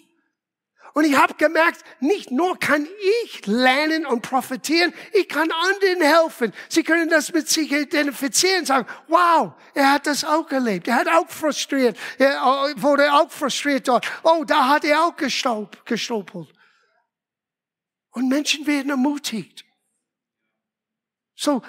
Und 0.93 1.05
ich 1.05 1.17
habe 1.17 1.35
gemerkt, 1.35 1.83
nicht 2.01 2.31
nur 2.31 2.59
kann 2.59 2.87
ich 3.23 3.47
lernen 3.47 4.07
und 4.07 4.23
profitieren, 4.23 4.93
ich 5.13 5.29
kann 5.29 5.51
anderen 5.51 6.03
helfen. 6.03 6.53
Sie 6.69 6.83
können 6.83 7.09
das 7.09 7.33
mit 7.33 7.49
sich 7.49 7.71
identifizieren, 7.71 8.67
sagen, 8.67 8.89
wow, 9.09 9.53
er 9.75 9.93
hat 9.93 10.07
das 10.07 10.25
auch 10.25 10.51
erlebt, 10.51 10.89
er 10.89 10.97
hat 10.97 11.09
auch 11.09 11.29
frustriert, 11.29 11.97
er 12.19 12.33
äh, 12.33 12.83
wurde 12.83 13.13
auch 13.13 13.31
frustriert 13.31 13.89
dort. 13.89 14.07
Oh, 14.23 14.45
da 14.45 14.69
hat 14.69 14.85
er 14.85 15.05
auch 15.05 15.15
gestolpert. 15.17 16.49
Und 18.11 18.29
Menschen 18.29 18.67
werden 18.67 18.91
ermutigt. 18.91 19.65
So, 21.37 21.63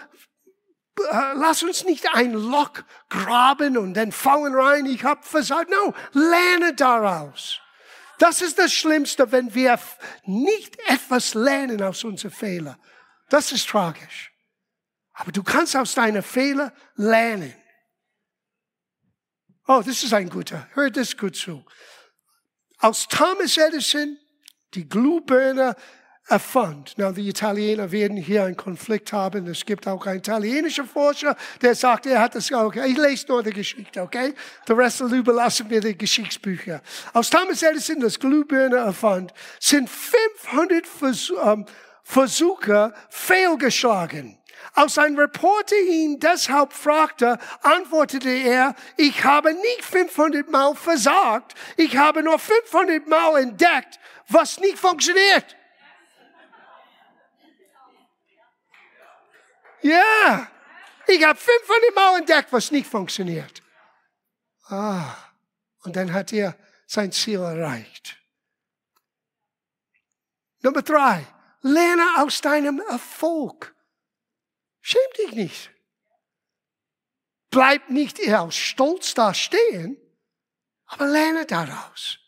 äh, 0.99 1.33
lass 1.35 1.63
uns 1.63 1.85
nicht 1.85 2.13
ein 2.13 2.33
Loch 2.33 2.73
graben 3.09 3.77
und 3.77 3.93
dann 3.93 4.11
fallen 4.11 4.53
rein, 4.53 4.85
ich 4.85 5.03
habe 5.03 5.23
versagt. 5.23 5.69
No, 5.69 5.93
lerne 6.11 6.73
daraus. 6.73 7.60
Das 8.21 8.39
ist 8.39 8.59
das 8.59 8.71
Schlimmste, 8.71 9.31
wenn 9.31 9.51
wir 9.55 9.79
nicht 10.25 10.77
etwas 10.87 11.33
lernen 11.33 11.81
aus 11.81 12.03
unseren 12.03 12.29
Fehlern. 12.29 12.77
Das 13.29 13.51
ist 13.51 13.67
tragisch. 13.67 14.31
Aber 15.13 15.31
du 15.31 15.41
kannst 15.41 15.75
aus 15.75 15.95
deinen 15.95 16.21
Fehlern 16.21 16.71
lernen. 16.97 17.51
Oh, 19.67 19.81
das 19.83 20.03
ist 20.03 20.13
ein 20.13 20.29
guter. 20.29 20.69
Hör 20.73 20.91
das 20.91 21.17
gut 21.17 21.35
zu. 21.35 21.65
Als 22.77 23.07
Thomas 23.07 23.57
Edison 23.57 24.19
die 24.75 24.87
Glühbirne 24.87 25.75
erfand. 26.27 26.93
Na, 26.97 27.11
die 27.11 27.27
Italiener 27.27 27.91
werden 27.91 28.17
hier 28.17 28.45
einen 28.45 28.55
Konflikt 28.55 29.11
haben. 29.11 29.47
Es 29.47 29.65
gibt 29.65 29.87
auch 29.87 30.05
einen 30.05 30.19
italienischen 30.19 30.85
Forscher, 30.85 31.35
der 31.61 31.75
sagt, 31.75 32.05
er 32.05 32.19
hat 32.21 32.35
das 32.35 32.51
auch. 32.53 32.73
Ich 32.73 32.97
lese 32.97 33.27
nur 33.27 33.43
die 33.43 33.51
Geschichte, 33.51 34.01
okay? 34.01 34.33
Der 34.67 34.77
Rest 34.77 35.01
überlassen 35.01 35.69
wir 35.69 35.81
die 35.81 35.97
Geschichtsbücher. 35.97 36.81
Als 37.13 37.29
Thomas 37.29 37.61
Edison 37.63 37.99
das 37.99 38.19
Glühbirne 38.19 38.77
erfand, 38.77 39.33
sind 39.59 39.89
500 39.89 40.85
ähm, 41.43 41.65
Versuche 42.03 42.93
fehlgeschlagen. 43.09 44.37
Als 44.73 44.97
ein 44.97 45.17
Reporter 45.17 45.75
ihn 45.75 46.19
deshalb 46.19 46.71
fragte, 46.71 47.37
antwortete 47.61 48.29
er, 48.29 48.75
ich 48.95 49.23
habe 49.23 49.53
nicht 49.53 49.83
500 49.83 50.49
Mal 50.49 50.75
versagt, 50.75 51.55
ich 51.77 51.97
habe 51.97 52.23
nur 52.23 52.39
500 52.39 53.07
Mal 53.07 53.41
entdeckt, 53.41 53.99
was 54.29 54.59
nicht 54.59 54.77
funktioniert. 54.77 55.57
Ja, 59.81 60.51
ich 61.07 61.23
habe 61.23 61.39
500 61.39 61.95
Mal 61.95 62.19
entdeckt, 62.19 62.53
was 62.53 62.71
nicht 62.71 62.87
funktioniert. 62.87 63.61
Ah, 64.67 65.15
und 65.83 65.95
dann 65.95 66.13
hat 66.13 66.31
er 66.33 66.55
sein 66.87 67.11
Ziel 67.11 67.39
erreicht. 67.39 68.17
Nummer 70.61 70.81
drei, 70.81 71.25
lerne 71.61 72.05
aus 72.17 72.41
deinem 72.41 72.79
Erfolg. 72.89 73.75
Schäm 74.81 75.01
dich 75.17 75.31
nicht. 75.33 75.71
Bleib 77.49 77.89
nicht 77.89 78.19
aus 78.33 78.55
Stolz 78.55 79.13
da 79.13 79.33
stehen, 79.33 79.97
aber 80.85 81.07
lerne 81.07 81.45
daraus. 81.45 82.19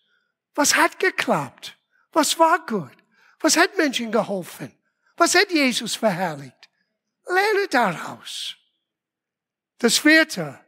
Was 0.55 0.75
hat 0.75 0.99
geklappt? 0.99 1.77
Was 2.11 2.37
war 2.37 2.65
gut? 2.65 2.95
Was 3.39 3.57
hat 3.57 3.77
Menschen 3.77 4.11
geholfen? 4.11 4.77
Was 5.17 5.35
hat 5.35 5.51
Jesus 5.51 5.95
verherrlicht? 5.95 6.62
Lerne 7.25 7.67
daraus. 7.69 8.55
Das 9.79 9.97
vierte. 9.97 10.59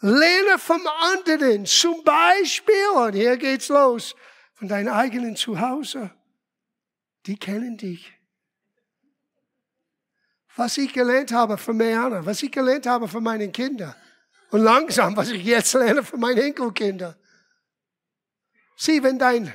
Lerne 0.00 0.58
vom 0.58 0.86
anderen. 0.86 1.66
Zum 1.66 2.04
Beispiel, 2.04 2.88
und 2.94 3.14
hier 3.14 3.36
geht's 3.36 3.68
los, 3.68 4.14
von 4.54 4.68
deinem 4.68 4.92
eigenen 4.92 5.36
Zuhause. 5.36 6.10
Die 7.26 7.38
kennen 7.38 7.76
dich. 7.76 8.12
Was 10.54 10.78
ich 10.78 10.92
gelernt 10.92 11.32
habe 11.32 11.58
von 11.58 11.76
Meana, 11.76 12.24
was 12.24 12.42
ich 12.42 12.50
gelernt 12.50 12.86
habe 12.86 13.08
von 13.08 13.22
meinen 13.22 13.52
Kindern. 13.52 13.94
Und 14.50 14.62
langsam, 14.62 15.16
was 15.16 15.30
ich 15.30 15.44
jetzt 15.44 15.74
lerne 15.74 16.02
von 16.02 16.20
meinen 16.20 16.38
Enkelkindern. 16.38 17.14
Sieh, 18.76 19.02
wenn 19.02 19.18
dein, 19.18 19.52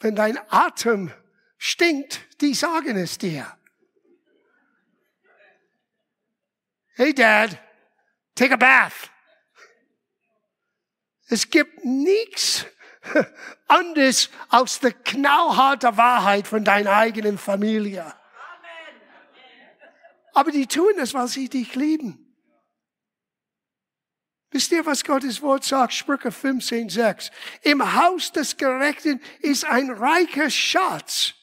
wenn 0.00 0.16
dein 0.16 0.38
Atem 0.50 1.12
stinkt, 1.60 2.40
die 2.40 2.54
sagen 2.54 2.96
es 2.96 3.18
dir. 3.18 3.46
Hey 6.94 7.14
Dad, 7.14 7.56
take 8.34 8.54
a 8.54 8.56
bath. 8.56 9.10
Es 11.28 11.48
gibt 11.48 11.84
nichts 11.84 12.66
anderes 13.68 14.30
als 14.48 14.80
die 14.80 14.90
knallharte 14.90 15.96
Wahrheit 15.96 16.48
von 16.48 16.64
deiner 16.64 16.92
eigenen 16.96 17.38
Familie. 17.38 18.12
Aber 20.32 20.50
die 20.50 20.66
tun 20.66 20.94
das, 20.96 21.12
weil 21.12 21.28
sie 21.28 21.48
dich 21.48 21.74
lieben. 21.74 22.26
Wisst 24.50 24.72
ihr, 24.72 24.84
was 24.86 25.04
Gottes 25.04 25.42
Wort 25.42 25.64
sagt? 25.64 25.92
Sprüche 25.92 26.32
15, 26.32 26.88
6. 26.88 27.30
Im 27.62 27.94
Haus 27.94 28.32
des 28.32 28.56
Gerechten 28.56 29.20
ist 29.40 29.64
ein 29.64 29.90
reicher 29.90 30.50
Schatz. 30.50 31.34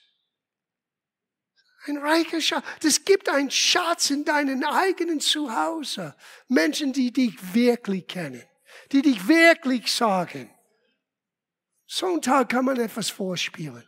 Ein 1.88 1.98
reicher 1.98 2.42
Schatz. 2.42 2.64
Es 2.84 3.06
gibt 3.06 3.30
einen 3.30 3.52
Schatz 3.52 4.10
in 4.10 4.26
deinem 4.26 4.64
eigenen 4.64 5.20
Zuhause. 5.20 6.16
Menschen, 6.48 6.94
die 6.94 7.12
dich 7.12 7.36
wirklich 7.54 8.08
kennen, 8.08 8.44
die 8.92 9.02
dich 9.02 9.28
wirklich 9.28 9.92
sagen. 9.92 10.50
So 11.86 12.08
ein 12.08 12.22
Tag 12.22 12.50
kann 12.50 12.66
man 12.66 12.80
etwas 12.80 13.10
vorspielen. 13.10 13.84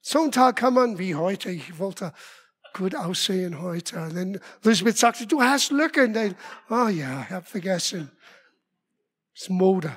So 0.00 0.22
ein 0.22 0.32
Tag 0.32 0.56
kann 0.56 0.74
man, 0.74 0.98
wie 0.98 1.14
heute, 1.14 1.50
ich 1.50 1.78
wollte 1.78 2.12
gut 2.72 2.94
aussehen 2.94 3.60
heute. 3.60 4.00
Und 4.00 4.16
dann 4.16 4.40
Elizabeth 4.64 4.98
sagte, 4.98 5.26
du 5.26 5.42
hast 5.42 5.70
Lücken. 5.70 6.12
Dann, 6.12 6.34
oh 6.70 6.88
ja, 6.88 7.22
ich 7.22 7.30
habe 7.30 7.44
vergessen. 7.44 8.10
Das 9.34 9.42
ist 9.42 9.50
Mode. 9.50 9.96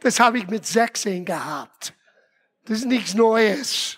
Das 0.00 0.20
habe 0.20 0.38
ich 0.38 0.46
mit 0.48 0.66
16 0.66 1.24
gehabt. 1.24 1.94
Das 2.64 2.78
ist 2.78 2.86
nichts 2.86 3.14
Neues. 3.14 3.97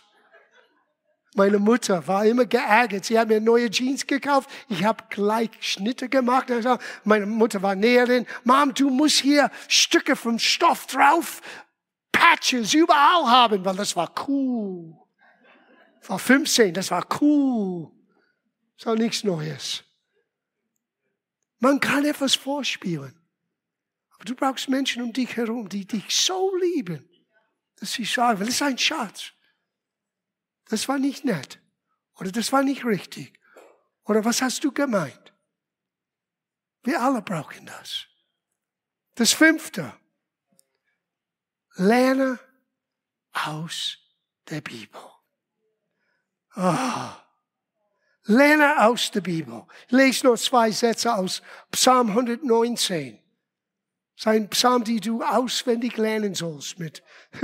Meine 1.35 1.61
Mutter 1.61 2.07
war 2.09 2.27
immer 2.27 2.45
geärgert. 2.45 3.05
Sie 3.05 3.19
hat 3.19 3.29
mir 3.29 3.41
neue 3.41 3.71
Jeans 3.71 4.07
gekauft. 4.07 4.51
Ich 4.69 4.83
habe 4.85 5.05
gleich 5.11 5.51
Schnitte 5.61 6.09
gemacht. 6.09 6.49
Meine 7.05 7.27
Mutter 7.27 7.63
war 7.63 7.77
Näherin. 7.77 8.27
Mom, 8.43 8.75
du 8.75 8.91
musst 8.91 9.21
hier 9.21 9.51
Stücke 9.69 10.17
vom 10.17 10.39
Stoff 10.39 10.87
drauf, 10.87 11.41
Patches 12.11 12.75
überall 12.75 13.31
haben, 13.31 13.65
weil 13.65 13.77
das 13.77 13.95
war 13.95 14.13
cool. 14.27 14.97
War 16.07 16.19
15, 16.19 16.75
das 16.75 16.91
war 16.91 17.07
cool. 17.21 17.93
Das 18.77 18.87
war 18.87 18.97
nichts 18.97 19.23
Neues. 19.23 19.85
Man 21.61 21.79
kann 21.79 22.05
etwas 22.05 22.35
vorspielen. 22.35 23.15
Aber 24.15 24.25
du 24.25 24.35
brauchst 24.35 24.69
Menschen 24.69 25.03
um 25.03 25.13
dich 25.13 25.37
herum, 25.37 25.69
die 25.69 25.87
dich 25.87 26.11
so 26.11 26.57
lieben, 26.57 27.09
dass 27.77 27.93
sie 27.93 28.05
sagen, 28.05 28.41
das 28.41 28.49
ist 28.49 28.63
ein 28.63 28.77
Schatz 28.77 29.33
das 30.71 30.89
war 30.89 30.99
nicht 30.99 31.25
nett. 31.25 31.61
Oder 32.19 32.33
das 32.33 32.53
war 32.53 32.63
nicht 32.63 32.85
richtig. 32.85 33.39
Oder 34.05 34.25
was 34.25 34.41
hast 34.41 34.65
du 34.65 34.73
gemeint? 34.73 35.35
Wir 36.83 37.03
alle 37.03 37.23
brauchen 37.23 37.67
das. 37.67 38.07
Das 39.17 39.33
fünfte. 39.33 39.93
Lerne 41.75 42.39
aus 43.33 43.99
der 44.49 44.61
Bibel. 44.61 45.01
Oh, 46.57 47.11
Lerne 48.25 48.85
aus 48.85 49.11
der 49.11 49.23
Bibel. 49.23 49.67
Lese 49.89 50.27
noch 50.27 50.37
zwei 50.37 50.71
Sätze 50.71 51.15
aus 51.15 51.43
Psalm 51.73 52.09
119. 52.09 53.19
Sein 54.17 54.49
Psalm, 54.51 54.85
die 54.85 55.01
du 55.01 55.23
auswendig 55.23 55.97
lernen 55.97 56.35
sollst 56.35 56.79
mit 56.79 57.03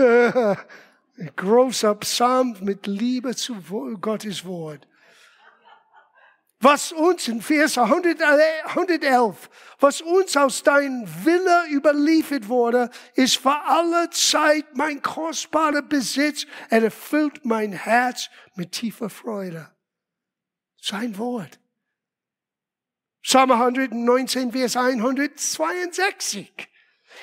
großer 1.37 1.95
Psalm 1.97 2.57
mit 2.61 2.87
Liebe 2.87 3.35
zu 3.35 3.57
Gottes 4.01 4.45
Wort. 4.45 4.87
Was 6.59 6.91
uns 6.91 7.29
in 7.29 7.43
Vers 7.43 7.77
111, 7.77 9.51
was 9.79 10.01
uns 10.01 10.37
aus 10.37 10.63
deinem 10.63 11.07
Wille 11.25 11.67
überliefert 11.71 12.49
wurde, 12.49 12.91
ist 13.15 13.37
für 13.37 13.61
alle 13.67 14.09
Zeit 14.11 14.75
mein 14.75 15.03
kostbarer 15.03 15.83
Besitz. 15.83 16.47
Er 16.71 16.85
erfüllt 16.85 17.45
mein 17.45 17.73
Herz 17.73 18.31
mit 18.55 18.73
tiefer 18.73 19.11
Freude. 19.11 19.71
Sein 20.81 21.19
Wort. 21.19 21.61
Psalm 23.23 23.51
119, 23.51 24.53
Vers 24.53 24.77
162. 24.77 26.69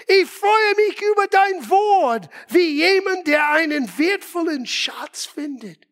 Ich 0.08 0.30
freue 0.30 0.76
mich 0.76 1.02
über 1.02 1.28
dein 1.28 1.70
Wort, 1.70 2.30
wie 2.50 2.78
jemand, 2.78 3.28
der 3.28 3.50
einen 3.52 3.98
wertvollen 3.98 4.66
Schatz 4.66 5.26
findet. 5.26 5.88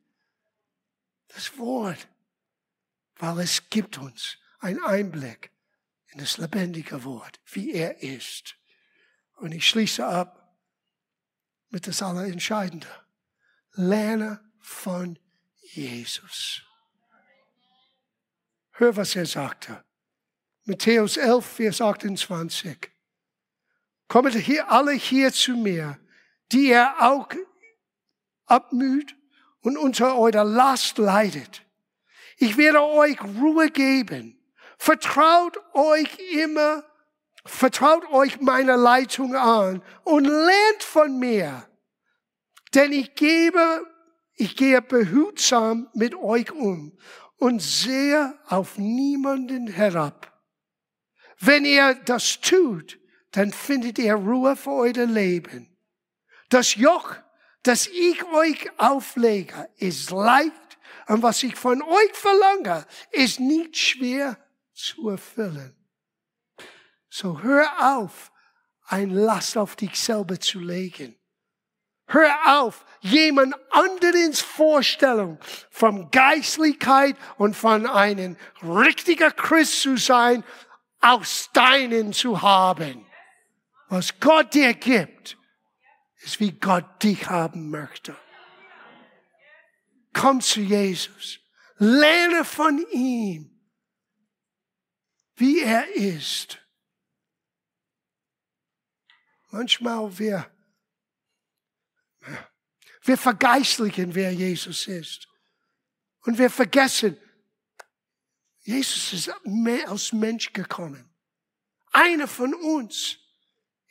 Das 1.30 1.58
Wort, 1.58 2.08
weil 3.18 3.40
es 3.40 3.70
gibt 3.70 3.98
uns 3.98 4.38
einen 4.60 4.84
Einblick 4.84 5.52
in 6.08 6.20
das 6.20 6.38
lebendige 6.38 7.04
Wort, 7.04 7.40
wie 7.46 7.72
er 7.72 8.02
ist. 8.02 8.56
Und 9.38 9.54
ich 9.54 9.68
schließe 9.68 10.06
ab 10.06 10.56
mit 11.70 11.88
das 11.88 12.02
Allerentscheidende. 12.02 12.88
Lerne 13.74 14.44
von 14.60 15.18
Jesus. 15.62 16.64
Hör, 18.72 18.96
was 18.96 19.16
er 19.16 19.26
sagte. 19.26 19.84
Matthäus 20.66 21.18
11, 21.18 21.46
Vers 21.46 21.82
28. 21.82 22.92
Kommt 24.12 24.36
hier 24.36 24.70
alle 24.70 24.92
hier 24.92 25.32
zu 25.32 25.56
mir, 25.56 25.98
die 26.52 26.68
ihr 26.68 26.96
auch 27.00 27.30
abmüht 28.46 29.16
und 29.62 29.78
unter 29.78 30.18
eurer 30.18 30.44
Last 30.44 30.98
leidet. 30.98 31.66
Ich 32.36 32.58
werde 32.58 32.82
euch 32.82 33.18
Ruhe 33.22 33.70
geben. 33.70 34.38
Vertraut 34.78 35.58
euch 35.74 36.10
immer, 36.34 36.84
vertraut 37.46 38.06
euch 38.12 38.42
meiner 38.42 38.76
Leitung 38.76 39.34
an 39.34 39.82
und 40.04 40.26
lernt 40.26 40.84
von 40.84 41.18
mir. 41.18 41.66
Denn 42.74 42.92
ich 42.92 43.16
gebe, 43.16 43.88
ich 44.36 44.58
gehe 44.58 44.82
behutsam 44.82 45.88
mit 45.94 46.16
euch 46.16 46.52
um 46.52 46.98
und 47.38 47.62
sehe 47.62 48.38
auf 48.48 48.78
niemanden 48.78 49.68
herab. 49.68 50.38
Wenn 51.40 51.64
ihr 51.64 51.94
das 52.04 52.42
tut, 52.42 53.00
dann 53.32 53.52
findet 53.52 54.00
ihr 54.00 54.16
Ruhe 54.16 54.56
für 54.56 54.72
euer 54.72 55.06
Leben. 55.06 55.76
Das 56.50 56.76
Joch, 56.76 57.16
das 57.64 57.88
ich 57.88 58.24
euch 58.26 58.70
auflege, 58.78 59.70
ist 59.78 60.12
leicht 60.12 60.52
und 61.08 61.24
was 61.24 61.44
ich 61.44 61.56
von 61.56 61.82
euch 61.82 62.14
verlange, 62.14 62.86
ist 63.12 63.40
nicht 63.40 63.78
schwer 63.78 64.38
zu 64.74 65.10
erfüllen. 65.10 65.76
So 67.10 67.42
hör 67.42 67.98
auf, 67.98 68.32
ein 68.88 69.10
Last 69.12 69.58
auf 69.58 69.76
dich 69.76 70.00
selber 70.00 70.40
zu 70.40 70.60
legen. 70.60 71.16
Hör 72.08 72.60
auf, 72.60 72.86
jemand 73.00 73.56
anderes 73.70 74.42
Vorstellung 74.42 75.40
von 75.70 76.12
Geistlichkeit 76.12 77.16
und 77.38 77.56
von 77.56 77.88
einem 77.88 78.36
richtiger 78.62 79.32
Christ 79.32 79.82
zu 79.82 79.96
sein, 79.96 80.44
aus 81.00 81.50
deinen 81.54 82.12
zu 82.12 82.42
haben. 82.42 83.06
Was 83.92 84.18
Gott 84.22 84.54
dir 84.54 84.74
gibt, 84.74 85.38
ist 86.22 86.40
wie 86.40 86.54
Gott 86.54 87.04
dich 87.04 87.30
haben 87.30 87.70
möchte. 87.70 88.18
Komm 90.14 90.40
zu 90.40 90.62
Jesus. 90.62 91.40
Lerne 91.76 92.46
von 92.46 92.80
ihm, 92.94 93.62
wie 95.36 95.60
er 95.60 95.94
ist. 95.94 96.66
Manchmal 99.50 100.18
wir, 100.18 100.50
wir 103.02 103.18
vergeistlichen, 103.18 104.16
wer 104.16 104.32
Jesus 104.32 104.88
ist. 104.88 105.28
Und 106.22 106.38
wir 106.38 106.50
vergessen, 106.50 107.18
Jesus 108.62 109.12
ist 109.12 109.90
aus 109.90 110.14
Mensch 110.14 110.54
gekommen. 110.54 111.14
Einer 111.92 112.30
von 112.30 112.54
uns. 112.54 113.21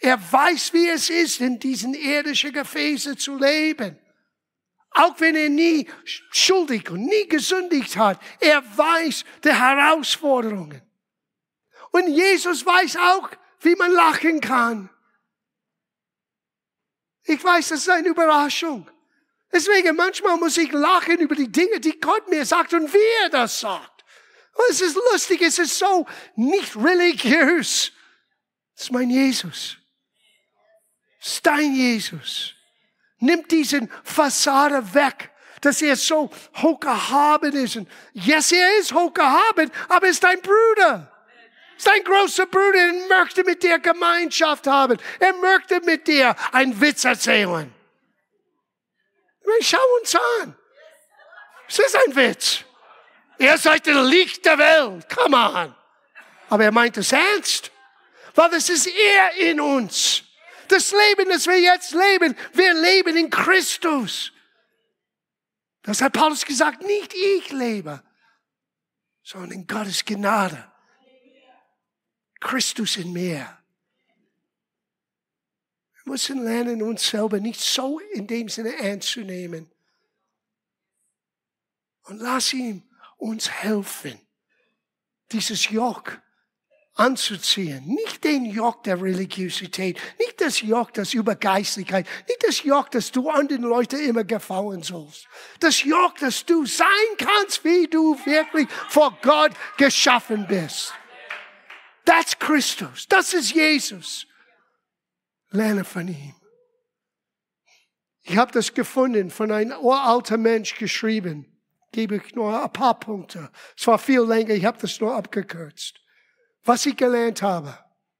Er 0.00 0.18
weiß, 0.32 0.72
wie 0.72 0.88
es 0.88 1.10
ist, 1.10 1.40
in 1.40 1.58
diesen 1.58 1.92
irdischen 1.92 2.52
Gefäßen 2.52 3.18
zu 3.18 3.36
leben. 3.36 3.98
Auch 4.92 5.20
wenn 5.20 5.36
er 5.36 5.50
nie 5.50 5.86
schuldig 6.32 6.90
und 6.90 7.04
nie 7.04 7.28
gesündigt 7.28 7.96
hat. 7.96 8.18
Er 8.40 8.64
weiß 8.76 9.24
die 9.44 9.52
Herausforderungen. 9.52 10.82
Und 11.92 12.08
Jesus 12.08 12.64
weiß 12.64 12.96
auch, 12.96 13.30
wie 13.60 13.74
man 13.76 13.92
lachen 13.92 14.40
kann. 14.40 14.88
Ich 17.24 17.44
weiß, 17.44 17.68
das 17.68 17.80
ist 17.80 17.90
eine 17.90 18.08
Überraschung. 18.08 18.90
Deswegen 19.52 19.94
manchmal 19.96 20.38
muss 20.38 20.56
ich 20.56 20.72
lachen 20.72 21.18
über 21.18 21.34
die 21.34 21.52
Dinge, 21.52 21.78
die 21.78 22.00
Gott 22.00 22.28
mir 22.30 22.46
sagt 22.46 22.72
und 22.72 22.92
wie 22.92 23.22
er 23.22 23.28
das 23.28 23.60
sagt. 23.60 24.04
Und 24.54 24.64
es 24.70 24.80
ist 24.80 24.96
lustig, 25.12 25.42
es 25.42 25.58
ist 25.58 25.78
so 25.78 26.06
nicht 26.36 26.74
religiös. 26.74 27.92
Das 28.74 28.84
ist 28.84 28.92
mein 28.92 29.10
Jesus 29.10 29.79
ist 31.20 31.44
dein 31.44 31.74
Jesus. 31.74 32.54
Nimm 33.18 33.46
diesen 33.46 33.90
Fassade 34.02 34.94
weg, 34.94 35.30
dass 35.60 35.82
er 35.82 35.96
so 35.96 36.30
hochgehaben 36.56 37.52
ist. 37.52 37.76
Und 37.76 37.88
yes, 38.14 38.50
er 38.52 38.78
ist 38.78 38.94
hochgehaben, 38.94 39.70
aber 39.88 40.06
er 40.06 40.10
ist 40.10 40.24
dein 40.24 40.40
Bruder. 40.40 41.12
Ist 41.76 41.86
dein 41.86 42.02
großer 42.02 42.46
Bruder, 42.46 42.78
er 42.78 42.92
möchte 43.08 43.44
mit 43.44 43.62
dir 43.62 43.78
Gemeinschaft 43.78 44.66
haben. 44.66 44.98
Er 45.18 45.34
möchte 45.34 45.80
mit 45.80 46.06
dir 46.06 46.34
einen 46.52 46.78
Witz 46.80 47.04
erzählen. 47.04 47.72
Schau 49.62 49.78
uns 50.00 50.14
an. 50.14 50.54
Es 51.68 51.78
ist 51.78 51.96
ein 51.96 52.16
Witz. 52.16 52.64
Ihr 53.38 53.56
seid 53.58 53.86
das 53.86 54.08
Licht 54.08 54.44
der 54.44 54.58
Welt. 54.58 55.08
Come 55.08 55.36
on. 55.36 55.74
Aber 56.48 56.64
er 56.64 56.72
meint 56.72 56.96
es 56.96 57.12
ernst. 57.12 57.70
Weil 58.34 58.54
es 58.54 58.68
ist 58.68 58.86
er 58.86 59.34
in 59.36 59.60
uns. 59.60 60.22
Das 60.70 60.92
Leben, 60.92 61.28
das 61.28 61.46
wir 61.46 61.60
jetzt 61.60 61.92
leben, 61.92 62.36
wir 62.52 62.74
leben 62.74 63.16
in 63.16 63.28
Christus. 63.28 64.32
Das 65.82 66.00
hat 66.00 66.12
Paulus 66.12 66.44
gesagt, 66.44 66.82
nicht 66.82 67.12
ich 67.12 67.50
lebe, 67.50 68.02
sondern 69.24 69.50
in 69.50 69.66
Gottes 69.66 70.04
Gnade. 70.04 70.70
Christus 72.38 72.96
in 72.98 73.12
mir. 73.12 73.58
Wir 75.92 76.12
müssen 76.12 76.44
lernen, 76.44 76.82
uns 76.82 77.08
selber 77.10 77.40
nicht 77.40 77.60
so 77.60 77.98
in 77.98 78.28
dem 78.28 78.48
Sinne 78.48 78.76
ernst 78.76 79.08
zu 79.08 79.20
nehmen. 79.20 79.70
Und 82.02 82.20
lass 82.20 82.52
ihm 82.52 82.88
uns 83.16 83.50
helfen, 83.50 84.20
dieses 85.32 85.68
Joch 85.68 86.04
anzuziehen. 86.94 87.86
Nicht 87.86 88.24
den 88.24 88.44
Joch 88.44 88.82
der 88.82 89.00
Religiosität, 89.00 89.98
nicht 90.18 90.40
das 90.40 90.60
Joch 90.60 90.90
der 90.90 91.06
Übergeistlichkeit, 91.12 92.06
nicht 92.28 92.44
das 92.46 92.62
Joch, 92.62 92.88
dass 92.88 93.10
du 93.10 93.30
anderen 93.30 93.62
Leuten 93.62 94.00
immer 94.00 94.24
gefallen 94.24 94.82
sollst. 94.82 95.26
Das 95.60 95.82
Joch, 95.82 96.14
dass 96.20 96.44
du 96.44 96.66
sein 96.66 96.86
kannst, 97.16 97.64
wie 97.64 97.86
du 97.86 98.18
wirklich 98.24 98.68
vor 98.88 99.16
Gott 99.22 99.52
geschaffen 99.76 100.46
bist. 100.48 100.92
Das 102.04 102.26
ist 102.26 102.40
Christus, 102.40 103.06
das 103.08 103.34
ist 103.34 103.52
Jesus. 103.52 104.26
Lerne 105.50 105.84
von 105.84 106.08
ihm. 106.08 106.34
Ich 108.22 108.36
habe 108.36 108.52
das 108.52 108.74
gefunden, 108.74 109.30
von 109.30 109.50
einem 109.50 109.78
uralten 109.78 110.42
Mensch 110.42 110.76
geschrieben. 110.76 111.46
Gebe 111.92 112.16
ich 112.16 112.34
nur 112.36 112.62
ein 112.62 112.72
paar 112.72 112.98
Punkte. 113.00 113.50
Es 113.76 113.86
war 113.86 113.98
viel 113.98 114.20
länger, 114.20 114.54
ich 114.54 114.64
habe 114.64 114.78
das 114.80 115.00
nur 115.00 115.14
abgekürzt 115.14 116.00
was 116.64 116.86
ich 116.86 116.96
gelernt 116.96 117.42
habe. 117.42 117.78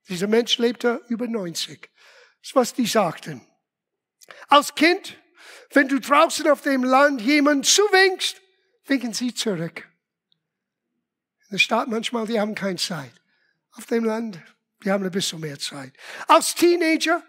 Dieser 0.08 0.26
Mensch 0.26 0.58
lebte 0.58 1.02
über 1.08 1.26
90. 1.26 1.80
Das 1.82 2.48
ist, 2.48 2.56
was 2.56 2.74
die 2.74 2.86
sagten. 2.86 3.46
Als 4.48 4.74
Kind, 4.74 5.16
wenn 5.72 5.88
du 5.88 6.00
draußen 6.00 6.48
auf 6.50 6.62
dem 6.62 6.84
Land 6.84 7.20
jemanden 7.20 7.64
zuwinkst, 7.64 8.40
winken 8.86 9.12
sie 9.12 9.34
zurück. 9.34 9.88
In 11.44 11.52
der 11.52 11.58
Stadt 11.58 11.88
manchmal, 11.88 12.26
die 12.26 12.40
haben 12.40 12.54
keine 12.54 12.76
Zeit. 12.76 13.12
Auf 13.72 13.86
dem 13.86 14.04
Land, 14.04 14.40
die 14.84 14.90
haben 14.90 15.04
ein 15.04 15.10
bisschen 15.10 15.40
mehr 15.40 15.58
Zeit. 15.58 15.92
Als 16.26 16.54
Teenager, 16.54 17.22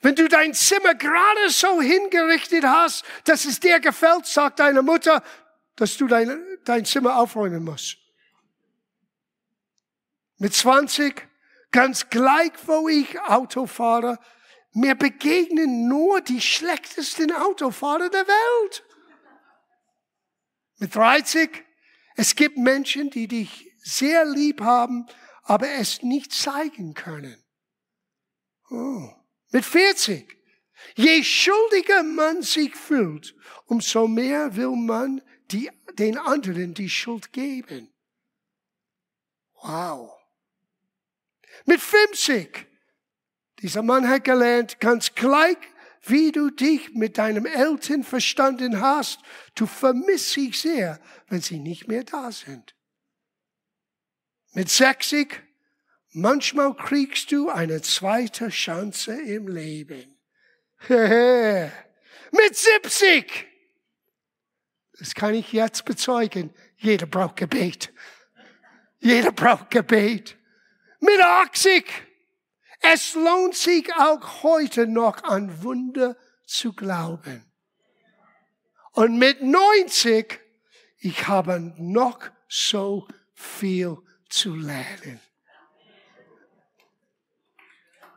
wenn 0.00 0.14
du 0.14 0.28
dein 0.28 0.52
Zimmer 0.52 0.94
gerade 0.94 1.50
so 1.50 1.80
hingerichtet 1.80 2.64
hast, 2.64 3.04
dass 3.24 3.44
es 3.44 3.60
dir 3.60 3.80
gefällt, 3.80 4.26
sagt 4.26 4.58
deine 4.58 4.82
Mutter, 4.82 5.22
dass 5.76 5.96
du 5.96 6.06
deine, 6.06 6.38
dein 6.64 6.84
Zimmer 6.84 7.16
aufräumen 7.16 7.62
musst. 7.62 8.01
Mit 10.42 10.54
20, 10.54 11.28
ganz 11.70 12.10
gleich, 12.10 12.50
wo 12.66 12.88
ich 12.88 13.20
Auto 13.20 13.68
fahre, 13.68 14.18
mir 14.72 14.96
begegnen 14.96 15.86
nur 15.86 16.20
die 16.20 16.40
schlechtesten 16.40 17.30
Autofahrer 17.30 18.10
der 18.10 18.26
Welt. 18.26 18.84
Mit 20.80 20.96
30, 20.96 21.48
es 22.16 22.34
gibt 22.34 22.58
Menschen, 22.58 23.08
die 23.10 23.28
dich 23.28 23.72
sehr 23.84 24.24
lieb 24.24 24.60
haben, 24.62 25.06
aber 25.44 25.68
es 25.68 26.02
nicht 26.02 26.32
zeigen 26.32 26.94
können. 26.94 27.40
Oh. 28.68 29.12
Mit 29.52 29.64
40, 29.64 30.26
je 30.96 31.22
schuldiger 31.22 32.02
man 32.02 32.42
sich 32.42 32.74
fühlt, 32.74 33.36
umso 33.66 34.08
mehr 34.08 34.56
will 34.56 34.74
man 34.74 35.22
die, 35.52 35.70
den 35.92 36.18
anderen 36.18 36.74
die 36.74 36.90
Schuld 36.90 37.32
geben. 37.32 37.94
Wow. 39.62 40.18
Mit 41.64 41.80
50, 41.80 42.66
dieser 43.60 43.82
Mann 43.82 44.08
hat 44.08 44.24
gelernt, 44.24 44.80
ganz 44.80 45.14
gleich 45.14 45.58
wie 46.04 46.32
du 46.32 46.50
dich 46.50 46.94
mit 46.94 47.18
deinem 47.18 47.46
Eltern 47.46 48.02
verstanden 48.02 48.80
hast, 48.80 49.20
du 49.54 49.66
vermisst 49.66 50.30
sie 50.30 50.50
sehr, 50.52 51.00
wenn 51.28 51.40
sie 51.40 51.60
nicht 51.60 51.86
mehr 51.86 52.02
da 52.02 52.32
sind. 52.32 52.74
Mit 54.52 54.68
60, 54.68 55.40
manchmal 56.10 56.74
kriegst 56.74 57.30
du 57.30 57.48
eine 57.50 57.80
zweite 57.82 58.48
Chance 58.48 59.12
im 59.12 59.46
Leben. 59.46 60.18
mit 60.88 62.56
70, 62.56 63.46
das 64.98 65.14
kann 65.14 65.34
ich 65.34 65.52
jetzt 65.52 65.84
bezeugen, 65.84 66.52
jeder 66.76 67.06
braucht 67.06 67.36
Gebet. 67.36 67.92
Jeder 68.98 69.32
braucht 69.32 69.70
Gebet. 69.70 70.36
Mit 71.04 71.20
80, 71.20 71.84
es 72.80 73.14
lohnt 73.14 73.56
sich 73.56 73.92
auch 73.92 74.44
heute 74.44 74.86
noch 74.86 75.24
an 75.24 75.64
Wunder 75.64 76.16
zu 76.46 76.72
glauben. 76.74 77.44
Und 78.92 79.18
mit 79.18 79.42
90, 79.42 80.38
ich 81.00 81.26
habe 81.26 81.74
noch 81.76 82.20
so 82.46 83.08
viel 83.34 83.98
zu 84.28 84.54
lernen. 84.54 85.20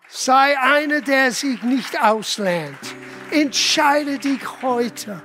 Sei 0.08 0.56
einer, 0.60 1.02
der 1.02 1.32
sich 1.32 1.64
nicht 1.64 2.00
auslernt. 2.00 2.96
Entscheide 3.32 4.20
dich 4.20 4.62
heute. 4.62 5.24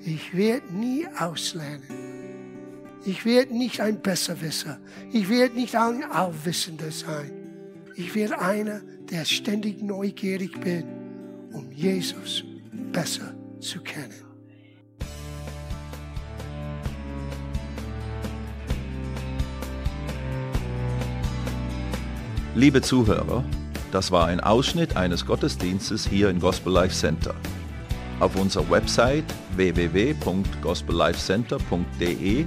Ich 0.00 0.36
werde 0.36 0.74
nie 0.74 1.06
auslernen. 1.06 2.15
Ich 3.06 3.24
werde 3.24 3.56
nicht 3.56 3.80
ein 3.80 4.02
Besserwisser. 4.02 4.78
Ich 5.12 5.28
werde 5.28 5.54
nicht 5.54 5.76
ein 5.76 6.02
Allwissender 6.02 6.90
sein. 6.90 7.30
Ich 7.94 8.16
will 8.16 8.34
einer, 8.34 8.80
der 9.08 9.24
ständig 9.24 9.80
neugierig 9.80 10.60
bin, 10.60 10.84
um 11.52 11.70
Jesus 11.70 12.42
besser 12.92 13.32
zu 13.60 13.80
kennen. 13.80 14.24
Liebe 22.56 22.82
Zuhörer, 22.82 23.44
das 23.92 24.10
war 24.10 24.26
ein 24.26 24.40
Ausschnitt 24.40 24.96
eines 24.96 25.24
Gottesdienstes 25.24 26.08
hier 26.08 26.28
im 26.28 26.40
Gospel 26.40 26.72
Life 26.72 26.96
Center. 26.96 27.36
Auf 28.18 28.34
unserer 28.34 28.68
Website 28.68 29.26
www.gospellifecenter.de 29.54 32.46